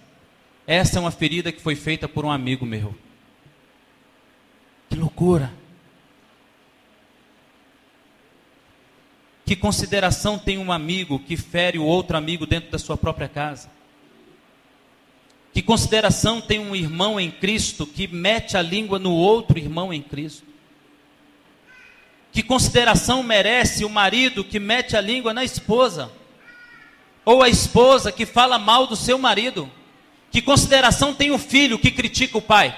[0.65, 2.95] Essa é uma ferida que foi feita por um amigo meu.
[4.89, 5.51] Que loucura!
[9.45, 13.69] Que consideração tem um amigo que fere o outro amigo dentro da sua própria casa?
[15.53, 20.01] Que consideração tem um irmão em Cristo que mete a língua no outro irmão em
[20.01, 20.47] Cristo?
[22.31, 26.11] Que consideração merece o marido que mete a língua na esposa?
[27.25, 29.69] Ou a esposa que fala mal do seu marido?
[30.33, 32.75] Que consideração tem o filho que critica o pai?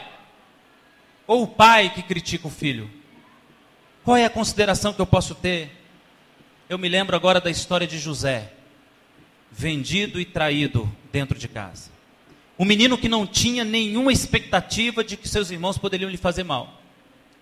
[1.25, 2.91] Ou o pai que critica o filho?
[4.03, 5.71] Qual é a consideração que eu posso ter?
[6.67, 8.51] Eu me lembro agora da história de José,
[9.49, 11.89] vendido e traído dentro de casa.
[12.59, 16.81] Um menino que não tinha nenhuma expectativa de que seus irmãos poderiam lhe fazer mal.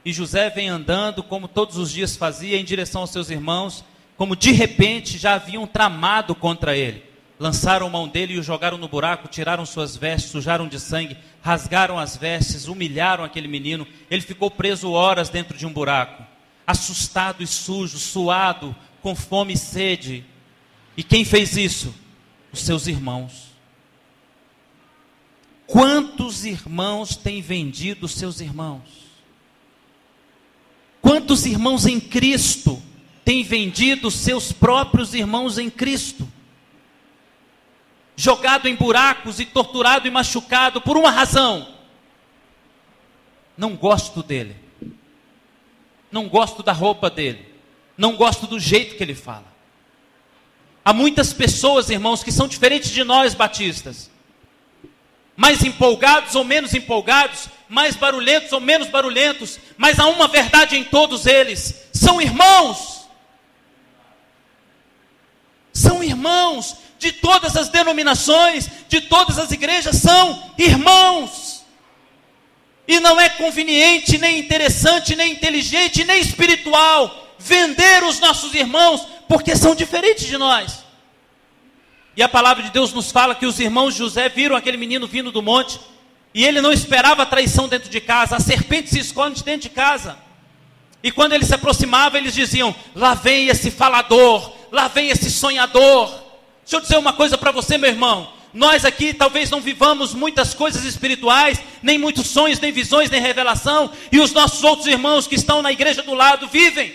[0.06, 3.84] E José vem andando, como todos os dias fazia, em direção aos seus irmãos,
[4.16, 7.13] como de repente já haviam tramado contra ele.
[7.44, 12.00] Lançaram mão dele e o jogaram no buraco, tiraram suas vestes, sujaram de sangue, rasgaram
[12.00, 13.86] as vestes, humilharam aquele menino.
[14.10, 16.24] Ele ficou preso horas dentro de um buraco,
[16.66, 20.24] assustado e sujo, suado, com fome e sede.
[20.96, 21.94] E quem fez isso?
[22.50, 23.52] Os seus irmãos.
[25.68, 28.88] Quantos irmãos têm vendido seus irmãos?
[31.02, 32.82] Quantos irmãos em Cristo
[33.26, 36.26] têm vendido seus próprios irmãos em Cristo?
[38.16, 41.68] Jogado em buracos e torturado e machucado por uma razão.
[43.58, 44.56] Não gosto dele.
[46.12, 47.54] Não gosto da roupa dele
[47.98, 49.46] não gosto do jeito que ele fala.
[50.84, 54.12] Há muitas pessoas, irmãos, que são diferentes de nós batistas.
[55.36, 60.84] Mais empolgados ou menos empolgados, mais barulhentos ou menos barulhentos, mas há uma verdade em
[60.84, 62.93] todos eles: são irmãos.
[65.74, 71.66] São irmãos de todas as denominações, de todas as igrejas, são irmãos.
[72.88, 79.56] E não é conveniente, nem interessante, nem inteligente, nem espiritual vender os nossos irmãos, porque
[79.56, 80.84] são diferentes de nós.
[82.16, 85.08] E a palavra de Deus nos fala que os irmãos de José viram aquele menino
[85.08, 85.80] vindo do monte,
[86.34, 89.76] e ele não esperava a traição dentro de casa, a serpente se esconde dentro de
[89.76, 90.18] casa.
[91.04, 96.10] E quando ele se aproximava, eles diziam: Lá vem esse falador, lá vem esse sonhador.
[96.64, 98.34] Deixa eu dizer uma coisa para você, meu irmão.
[98.52, 103.92] Nós aqui talvez não vivamos muitas coisas espirituais, nem muitos sonhos, nem visões, nem revelação,
[104.12, 106.94] e os nossos outros irmãos que estão na igreja do lado vivem.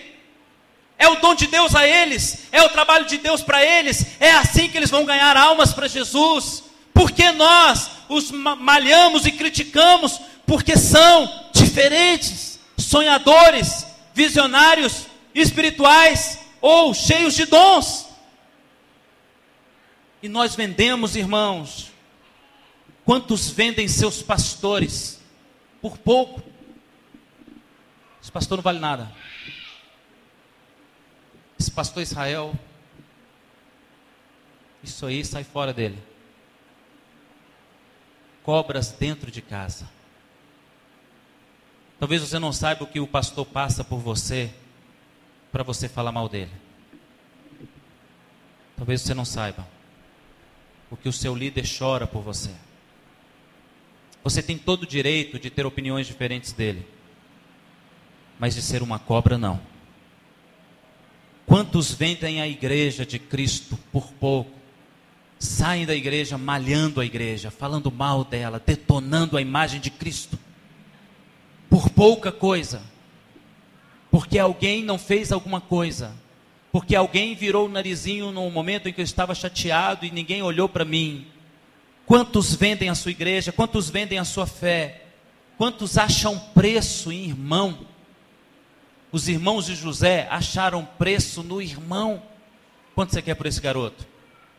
[0.99, 4.33] É o dom de Deus a eles, é o trabalho de Deus para eles, é
[4.33, 6.65] assim que eles vão ganhar almas para Jesus.
[6.93, 17.45] Porque nós os malhamos e criticamos, porque são diferentes, sonhadores, visionários, espirituais ou cheios de
[17.47, 18.09] dons.
[20.23, 21.93] E nós vendemos, irmãos,
[23.05, 25.21] quantos vendem seus pastores
[25.81, 26.43] por pouco?
[28.21, 29.11] Esse pastor não vale nada.
[31.59, 32.55] Esse pastor Israel,
[34.83, 35.99] isso aí sai fora dele.
[38.43, 39.89] cobras dentro de casa.
[41.99, 44.55] Talvez você não saiba o que o pastor passa por você
[45.53, 46.53] para você falar mal dele.
[48.77, 49.67] Talvez você não saiba
[50.91, 52.51] o que o seu líder chora por você.
[54.23, 56.87] Você tem todo o direito de ter opiniões diferentes dele,
[58.39, 59.61] mas de ser uma cobra, não.
[61.47, 64.51] Quantos vendem a igreja de Cristo por pouco?
[65.39, 70.39] Saem da igreja malhando a igreja, falando mal dela, detonando a imagem de Cristo.
[71.71, 72.83] Por pouca coisa.
[74.19, 76.13] Porque alguém não fez alguma coisa.
[76.73, 80.69] Porque alguém virou o narizinho no momento em que eu estava chateado e ninguém olhou
[80.69, 81.29] para mim.
[82.05, 83.53] Quantos vendem a sua igreja?
[83.53, 85.05] Quantos vendem a sua fé?
[85.57, 87.87] Quantos acham preço em irmão?
[89.13, 92.21] Os irmãos de José acharam preço no irmão.
[92.97, 94.05] Quanto você quer por esse garoto?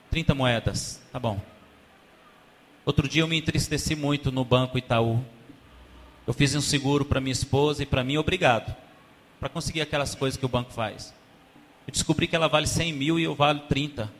[0.09, 1.01] 30 moedas.
[1.11, 1.37] Tá bom.
[2.85, 5.21] Outro dia eu me entristeci muito no banco Itaú.
[6.25, 8.73] Eu fiz um seguro para minha esposa e para mim, obrigado.
[9.39, 11.13] Para conseguir aquelas coisas que o banco faz.
[11.87, 14.11] Eu descobri que ela vale 100 mil e eu valo 30.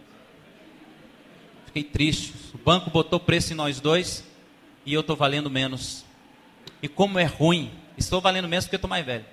[1.65, 2.33] Fiquei triste.
[2.53, 4.23] O banco botou preço em nós dois
[4.85, 6.05] e eu estou valendo menos.
[6.81, 7.71] E como é ruim.
[7.97, 9.25] Estou valendo menos porque estou mais velho.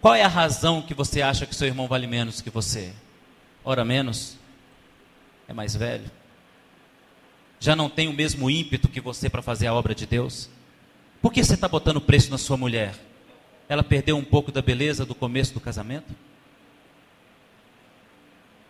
[0.00, 2.92] Qual é a razão que você acha que seu irmão vale menos que você?
[3.64, 4.36] Ora menos?
[5.46, 6.10] É mais velho?
[7.60, 10.48] Já não tem o mesmo ímpeto que você para fazer a obra de Deus?
[11.22, 12.94] Por que você está botando preço na sua mulher?
[13.68, 16.12] Ela perdeu um pouco da beleza do começo do casamento?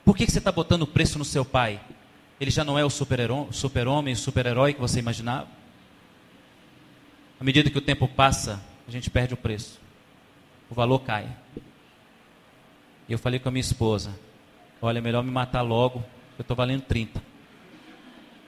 [0.05, 1.81] Por que você está botando preço no seu pai?
[2.39, 5.49] Ele já não é o super-homem, super o super-herói que você imaginava?
[7.41, 9.83] À medida que o tempo passa, a gente perde o preço
[10.73, 11.29] o valor cai.
[13.07, 14.19] E eu falei com a minha esposa:
[14.81, 16.03] olha, é melhor me matar logo,
[16.39, 17.23] eu estou valendo 30.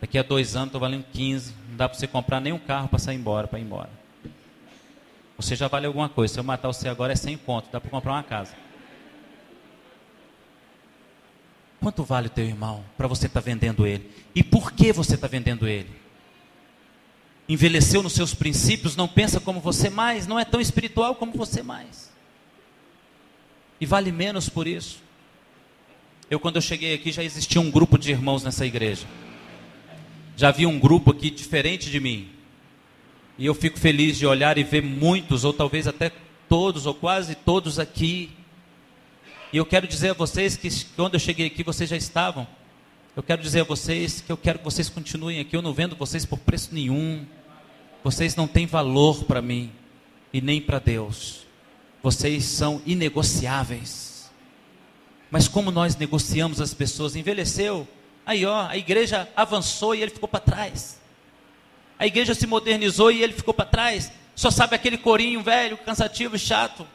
[0.00, 1.54] Daqui a dois anos estou valendo 15.
[1.74, 3.90] Não dá para você comprar nem um carro para sair embora, para ir embora.
[5.36, 6.34] Você já vale alguma coisa.
[6.34, 8.54] Se eu matar você agora é 100 pontos, dá para comprar uma casa.
[11.80, 14.08] Quanto vale o teu irmão para você estar tá vendendo ele?
[14.36, 15.90] E por que você está vendendo ele?
[17.48, 21.60] Envelheceu nos seus princípios, não pensa como você mais, não é tão espiritual como você
[21.60, 22.14] mais
[23.80, 25.02] e vale menos por isso.
[26.30, 29.06] Eu, quando eu cheguei aqui, já existia um grupo de irmãos nessa igreja.
[30.36, 32.28] Já havia um grupo aqui diferente de mim.
[33.38, 36.10] E eu fico feliz de olhar e ver muitos, ou talvez até
[36.48, 38.30] todos, ou quase todos aqui.
[39.52, 42.46] E eu quero dizer a vocês que quando eu cheguei aqui, vocês já estavam.
[43.16, 45.56] Eu quero dizer a vocês que eu quero que vocês continuem aqui.
[45.56, 47.24] Eu não vendo vocês por preço nenhum.
[48.02, 49.70] Vocês não têm valor para mim
[50.32, 51.44] e nem para Deus
[52.04, 54.30] vocês são inegociáveis.
[55.30, 57.16] Mas como nós negociamos as pessoas?
[57.16, 57.88] Envelheceu,
[58.24, 61.00] aí ó, a igreja avançou e ele ficou para trás.
[61.98, 64.12] A igreja se modernizou e ele ficou para trás.
[64.34, 66.86] Só sabe aquele corinho velho, cansativo, chato.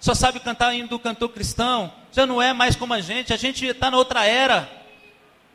[0.00, 1.92] Só sabe cantar indo do cantor cristão.
[2.10, 3.32] Já não é mais como a gente.
[3.32, 4.68] A gente está na outra era.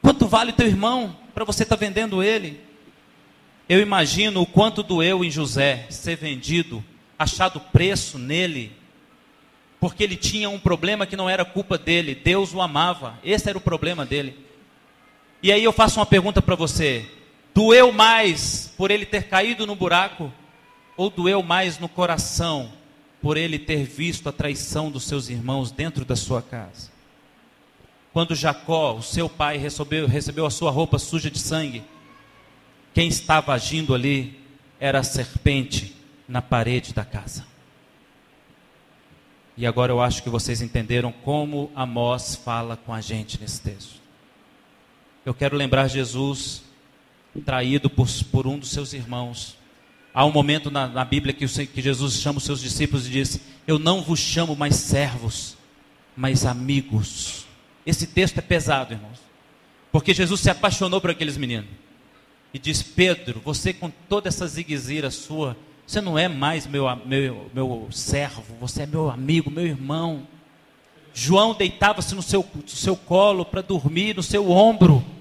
[0.01, 2.61] Quanto vale teu irmão para você estar tá vendendo ele?
[3.67, 6.81] Eu imagino o quanto doeu em José ser vendido,
[7.19, 8.71] achado preço nele,
[9.77, 13.57] porque ele tinha um problema que não era culpa dele, Deus o amava, esse era
[13.57, 14.46] o problema dele.
[15.41, 17.05] E aí eu faço uma pergunta para você:
[17.53, 20.31] doeu mais por ele ter caído no buraco,
[20.95, 22.71] ou doeu mais no coração
[23.21, 26.91] por ele ter visto a traição dos seus irmãos dentro da sua casa?
[28.13, 31.83] Quando Jacó, o seu pai, recebeu, recebeu a sua roupa suja de sangue,
[32.93, 34.39] quem estava agindo ali
[34.79, 35.95] era a serpente
[36.27, 37.45] na parede da casa.
[39.55, 44.06] E agora eu acho que vocês entenderam como Amós fala com a gente nesse texto.
[45.27, 46.63] Eu quero lembrar Jesus
[47.43, 49.57] traído por, por um dos seus irmãos.
[50.13, 53.41] Há um momento na, na Bíblia que, que Jesus chama os seus discípulos e diz:
[53.67, 55.57] Eu não vos chamo mais servos,
[56.15, 57.45] mas amigos.
[57.85, 59.19] Esse texto é pesado, irmãos.
[59.91, 61.71] Porque Jesus se apaixonou por aqueles meninos.
[62.53, 67.51] E diz: Pedro, você com toda essa ziguezira sua, você não é mais meu, meu,
[67.53, 70.25] meu servo, você é meu amigo, meu irmão.
[71.13, 75.16] João deitava-se no seu, no seu colo para dormir, no seu ombro.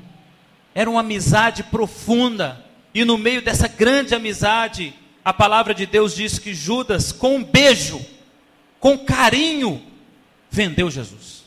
[0.76, 2.62] Era uma amizade profunda.
[2.92, 4.92] E no meio dessa grande amizade,
[5.24, 7.98] a palavra de Deus diz que Judas, com um beijo,
[8.78, 9.82] com carinho,
[10.50, 11.44] vendeu Jesus.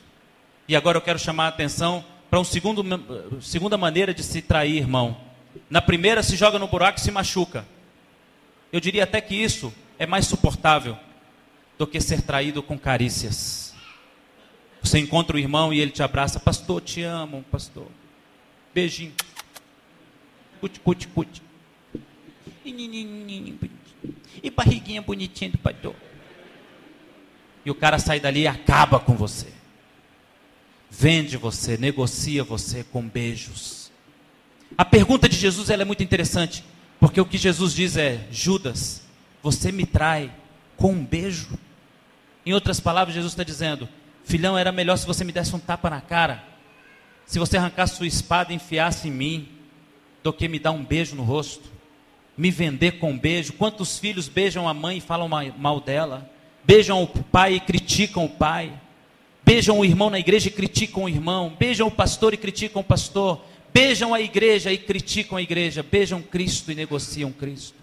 [0.68, 2.46] E agora eu quero chamar a atenção para uma
[3.40, 5.16] segunda maneira de se trair, irmão.
[5.70, 7.64] Na primeira, se joga no buraco e se machuca.
[8.74, 10.98] Eu diria até que isso é mais suportável
[11.78, 13.76] do que ser traído com carícias.
[14.82, 17.86] Você encontra o irmão e ele te abraça, pastor, te amo, pastor.
[18.74, 19.14] Beijinho.
[20.62, 21.42] Cut, cut, cut.
[24.42, 25.96] E barriguinha bonitinha do pastor.
[27.66, 29.48] E o cara sai dali e acaba com você.
[30.90, 33.92] Vende você, negocia você com beijos.
[34.78, 36.64] A pergunta de Jesus ela é muito interessante,
[37.00, 39.04] porque o que Jesus diz é: Judas,
[39.42, 40.32] você me trai
[40.76, 41.58] com um beijo.
[42.46, 43.88] Em outras palavras, Jesus está dizendo:
[44.24, 46.44] Filhão, era melhor se você me desse um tapa na cara,
[47.30, 49.48] se você arrancasse sua espada e enfiasse em mim,
[50.24, 51.70] do que me dar um beijo no rosto,
[52.36, 53.54] me vender com um beijo.
[53.54, 56.28] Quantos filhos beijam a mãe e falam mal dela?
[56.64, 58.74] Beijam o pai e criticam o pai.
[59.46, 61.56] Beijam o irmão na igreja e criticam o irmão.
[61.60, 63.40] Beijam o pastor e criticam o pastor.
[63.72, 65.84] Beijam a igreja e criticam a igreja.
[65.84, 67.78] Beijam Cristo e negociam Cristo.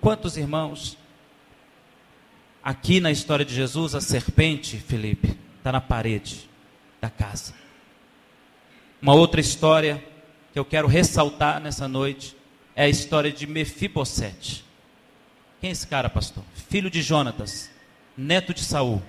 [0.00, 0.96] Quantos irmãos?
[2.62, 6.48] Aqui na história de Jesus, a serpente, Felipe, está na parede
[7.00, 7.65] da casa.
[9.00, 10.02] Uma outra história
[10.52, 12.34] que eu quero ressaltar nessa noite
[12.74, 14.64] é a história de Mefibosete.
[15.60, 16.42] Quem é esse cara, pastor?
[16.68, 17.70] Filho de Jonatas,
[18.16, 19.02] neto de Saul.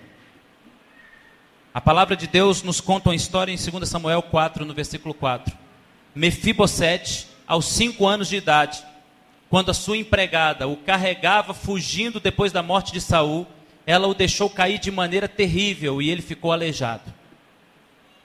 [1.73, 5.57] A palavra de Deus nos conta uma história em 2 Samuel 4, no versículo 4.
[6.13, 8.83] Mefibosete, aos cinco anos de idade,
[9.49, 13.47] quando a sua empregada o carregava fugindo depois da morte de Saul,
[13.85, 17.13] ela o deixou cair de maneira terrível e ele ficou aleijado.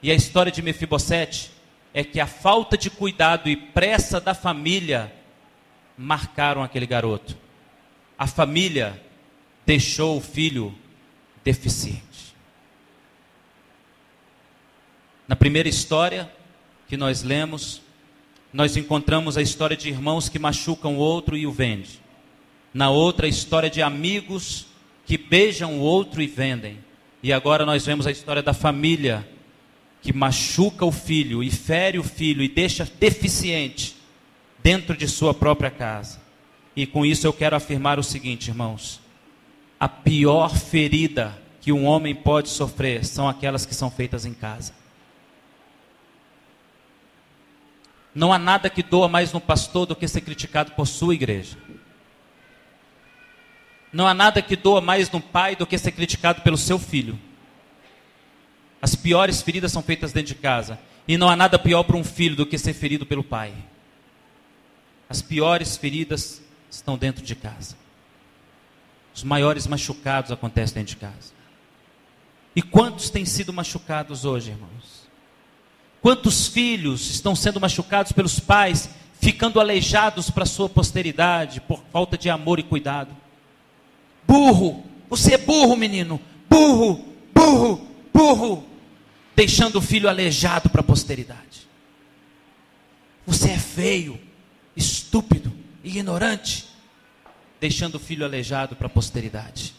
[0.03, 1.52] E a história de Mefibosete
[1.95, 5.13] é que a falta de cuidado e pressa da família
[5.97, 7.37] marcaram aquele garoto.
[8.19, 9.01] A família
[9.67, 10.75] deixou o filho
[11.45, 12.35] deficiente.
[15.29, 16.31] Na primeira história
[16.89, 17.83] que nós lemos,
[18.53, 22.03] nós encontramos a história de irmãos que machucam o outro e o vendem.
[22.73, 24.67] Na outra, a história de amigos
[25.05, 26.79] que beijam o outro e vendem.
[27.23, 29.27] E agora nós vemos a história da família
[30.03, 33.97] que machuca o filho e fere o filho e deixa deficiente
[34.61, 36.21] dentro de sua própria casa.
[36.75, 39.01] E com isso eu quero afirmar o seguinte, irmãos:
[39.79, 44.75] a pior ferida que um homem pode sofrer são aquelas que são feitas em casa.
[48.13, 51.57] Não há nada que doa mais no pastor do que ser criticado por sua igreja.
[53.93, 57.19] Não há nada que doa mais no pai do que ser criticado pelo seu filho.
[58.83, 60.77] As piores feridas são feitas dentro de casa.
[61.07, 63.55] E não há nada pior para um filho do que ser ferido pelo pai.
[65.09, 67.77] As piores feridas estão dentro de casa.
[69.15, 71.33] Os maiores machucados acontecem dentro de casa.
[72.57, 75.09] E quantos têm sido machucados hoje, irmãos?
[76.01, 82.29] Quantos filhos estão sendo machucados pelos pais, ficando aleijados para sua posteridade por falta de
[82.29, 83.15] amor e cuidado?
[84.27, 86.21] Burro, você é burro, menino.
[86.49, 88.72] Burro, burro, burro
[89.35, 91.69] deixando o filho aleijado para a posteridade.
[93.27, 94.19] Você é feio,
[94.77, 95.53] estúpido,
[95.83, 96.67] ignorante,
[97.61, 99.75] deixando o filho aleijado para a posteridade.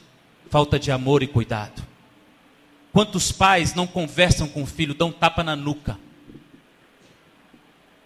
[0.49, 1.83] Falta de amor e cuidado.
[2.91, 5.97] Quantos pais não conversam com o filho, dão tapa na nuca,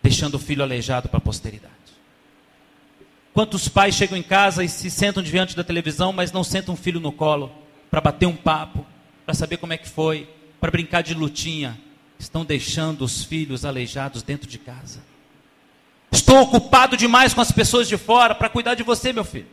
[0.01, 1.75] deixando o filho aleijado para a posteridade?
[3.33, 6.77] Quantos pais chegam em casa e se sentam diante da televisão, mas não sentam o
[6.77, 7.51] filho no colo
[7.91, 8.85] para bater um papo,
[9.25, 10.27] para saber como é que foi,
[10.60, 11.80] para brincar de lutinha,
[12.20, 15.01] estão deixando os filhos aleijados dentro de casa.
[16.12, 19.47] Estou ocupado demais com as pessoas de fora para cuidar de você, meu filho.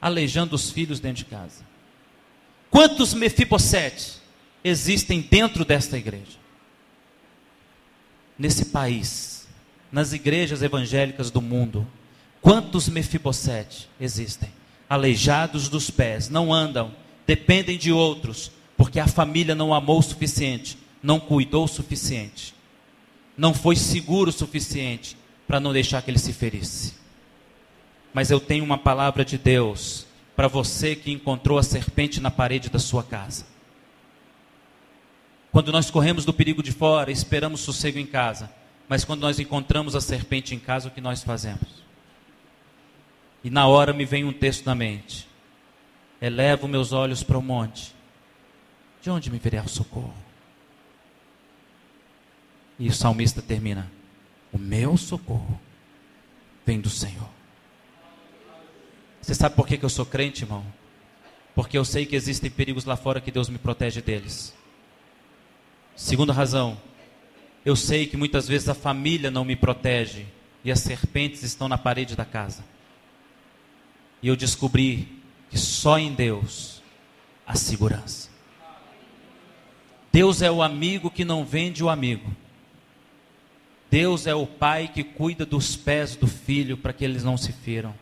[0.00, 1.64] Aleijando os filhos dentro de casa.
[2.70, 4.20] Quantos Mefibosetes
[4.64, 6.38] existem dentro desta igreja?
[8.38, 9.48] Nesse país,
[9.90, 11.86] nas igrejas evangélicas do mundo,
[12.40, 14.50] quantos Mefibosete existem?
[14.88, 16.94] Aleijados dos pés, não andam,
[17.26, 22.54] dependem de outros, porque a família não amou o suficiente, não cuidou o suficiente,
[23.36, 25.16] não foi seguro o suficiente
[25.48, 26.94] para não deixar que ele se ferisse.
[28.14, 30.06] Mas eu tenho uma palavra de Deus
[30.36, 33.44] para você que encontrou a serpente na parede da sua casa.
[35.50, 38.48] Quando nós corremos do perigo de fora, esperamos sossego em casa.
[38.88, 41.82] Mas quando nós encontramos a serpente em casa, o que nós fazemos?
[43.42, 45.28] E na hora me vem um texto na mente:
[46.20, 47.97] Elevo meus olhos para o monte,
[49.00, 50.14] de onde me virá o socorro?
[52.78, 53.90] E o salmista termina:
[54.52, 55.60] O meu socorro
[56.64, 57.28] vem do Senhor.
[59.20, 60.64] Você sabe por que, que eu sou crente, irmão?
[61.54, 64.54] Porque eu sei que existem perigos lá fora que Deus me protege deles.
[65.96, 66.80] Segunda razão,
[67.64, 70.26] eu sei que muitas vezes a família não me protege
[70.64, 72.64] e as serpentes estão na parede da casa.
[74.22, 75.20] E eu descobri
[75.50, 76.82] que só em Deus
[77.46, 78.27] há segurança.
[80.18, 82.28] Deus é o amigo que não vende o amigo.
[83.88, 87.52] Deus é o pai que cuida dos pés do filho para que eles não se
[87.52, 87.94] firam.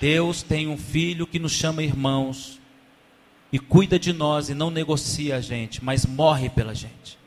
[0.00, 2.58] Deus tem um filho que nos chama irmãos
[3.52, 7.18] e cuida de nós e não negocia a gente, mas morre pela gente.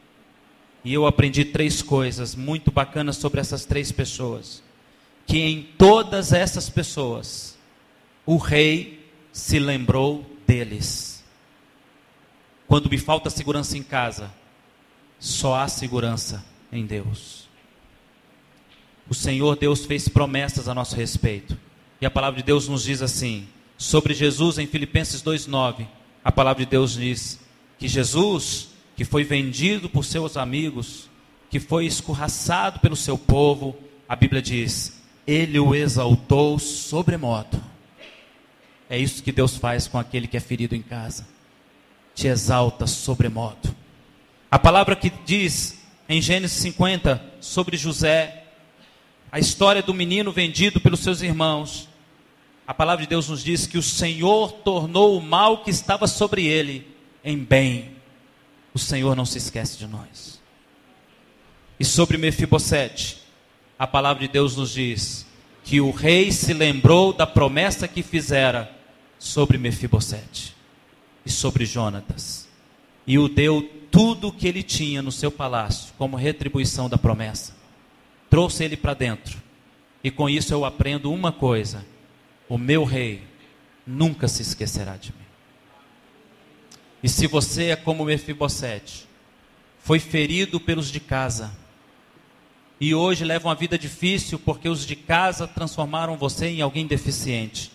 [0.84, 4.64] E eu aprendi três coisas muito bacanas sobre essas três pessoas.
[5.28, 7.56] Que em todas essas pessoas,
[8.26, 11.19] o rei se lembrou deles.
[12.70, 14.32] Quando me falta segurança em casa,
[15.20, 17.50] só há segurança em Deus.
[19.10, 21.58] O Senhor Deus fez promessas a nosso respeito.
[22.00, 25.88] E a palavra de Deus nos diz assim, sobre Jesus em Filipenses 2:9,
[26.24, 27.40] a palavra de Deus diz
[27.80, 31.10] que Jesus, que foi vendido por seus amigos,
[31.50, 33.76] que foi escorraçado pelo seu povo,
[34.08, 37.60] a Bíblia diz, ele o exaltou sobremodo.
[38.88, 41.39] É isso que Deus faz com aquele que é ferido em casa.
[42.20, 43.74] Te exalta sobremodo.
[44.52, 48.44] A palavra que diz em Gênesis 50 sobre José,
[49.32, 51.88] a história do menino vendido pelos seus irmãos.
[52.68, 56.46] A palavra de Deus nos diz que o Senhor tornou o mal que estava sobre
[56.46, 56.86] ele
[57.24, 57.96] em bem.
[58.74, 60.42] O Senhor não se esquece de nós.
[61.80, 63.22] E sobre Mefibosete,
[63.80, 65.26] a palavra de Deus nos diz
[65.64, 68.70] que o rei se lembrou da promessa que fizera
[69.18, 70.59] sobre Mefibosete
[71.30, 72.50] e sobre Jonatas
[73.06, 77.56] e o deu tudo o que ele tinha no seu palácio como retribuição da promessa.
[78.30, 79.42] Trouxe ele para dentro.
[80.04, 81.84] E com isso eu aprendo uma coisa:
[82.48, 83.24] o meu rei
[83.86, 85.26] nunca se esquecerá de mim.
[87.02, 89.08] E se você é como Mefibosete,
[89.80, 91.52] foi ferido pelos de casa,
[92.80, 97.72] e hoje leva uma vida difícil porque os de casa transformaram você em alguém deficiente,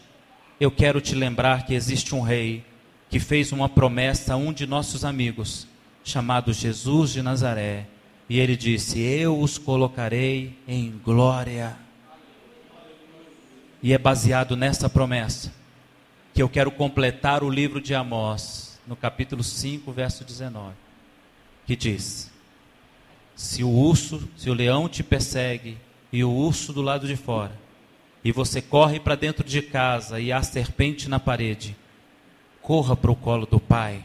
[0.60, 2.64] eu quero te lembrar que existe um rei
[3.08, 5.66] que fez uma promessa a um de nossos amigos,
[6.02, 7.86] chamado Jesus de Nazaré,
[8.28, 11.76] e ele disse: Eu os colocarei em glória.
[13.82, 15.52] E é baseado nessa promessa
[16.32, 20.74] que eu quero completar o livro de Amós, no capítulo 5, verso 19,
[21.66, 22.30] que diz:
[23.36, 25.78] Se o urso, se o leão te persegue
[26.12, 27.56] e o urso do lado de fora,
[28.24, 31.76] e você corre para dentro de casa e há serpente na parede,
[32.64, 34.02] corra para o colo do Pai,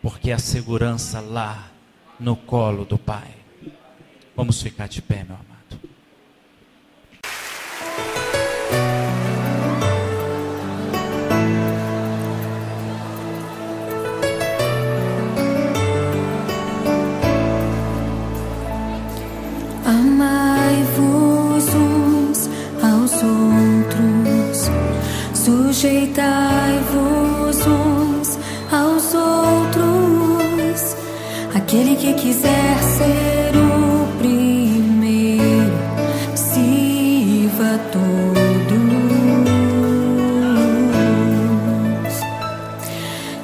[0.00, 1.70] porque há segurança lá
[2.18, 3.28] no colo do Pai.
[4.34, 5.50] Vamos ficar de pé, meu amado.
[19.84, 22.48] Amai-vos uns
[22.82, 24.70] aos outros,
[25.34, 27.09] sujeitai-vos
[31.70, 35.72] Aquele que quiser ser o primeiro,
[36.34, 38.10] sirva todos.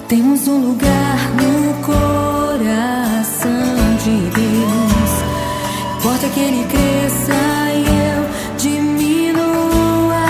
[0.08, 3.46] Temos um lugar no coração
[4.02, 5.12] de Deus.
[6.00, 8.26] Importa que ele cresça e eu
[8.58, 10.26] diminua.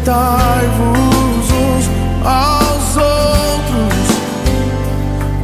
[1.51, 1.85] uns
[2.25, 4.07] aos outros.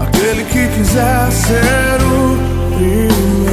[0.01, 2.37] Aquele que quiser ser o
[2.75, 3.48] primeiro,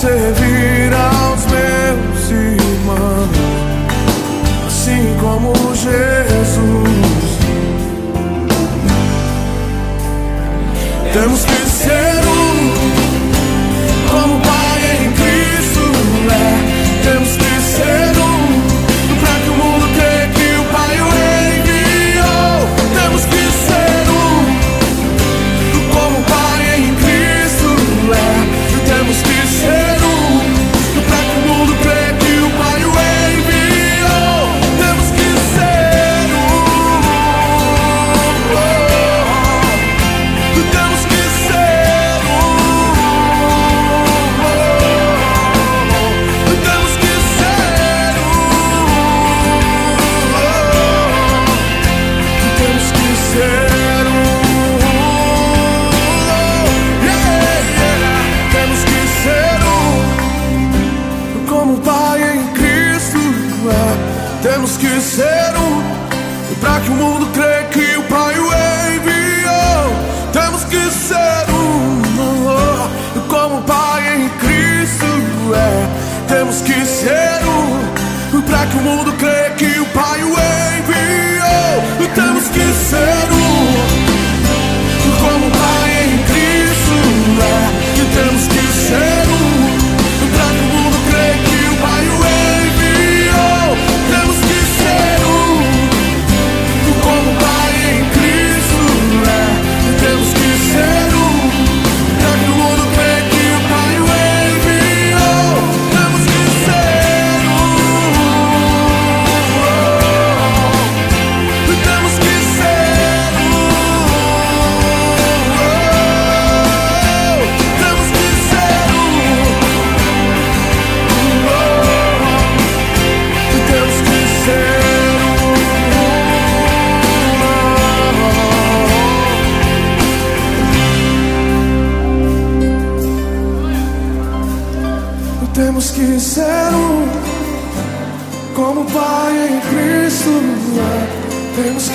[0.00, 0.47] Eu quero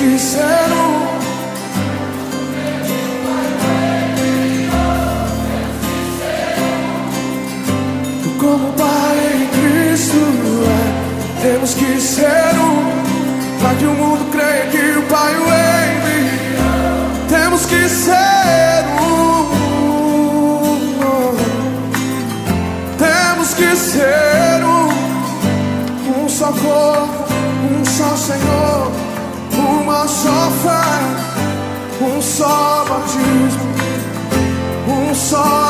[0.06, 1.14] um.
[8.40, 10.22] Como Pai em Cristo
[10.68, 11.04] é.
[11.42, 16.64] Temos que ser um, para que o mundo creia que o Pai o envia.
[17.30, 19.24] Temos que ser um.
[22.98, 27.34] Temos que ser um, um só corpo,
[27.72, 28.53] um só Senhor,
[32.34, 33.76] só batismo,
[34.88, 35.63] um só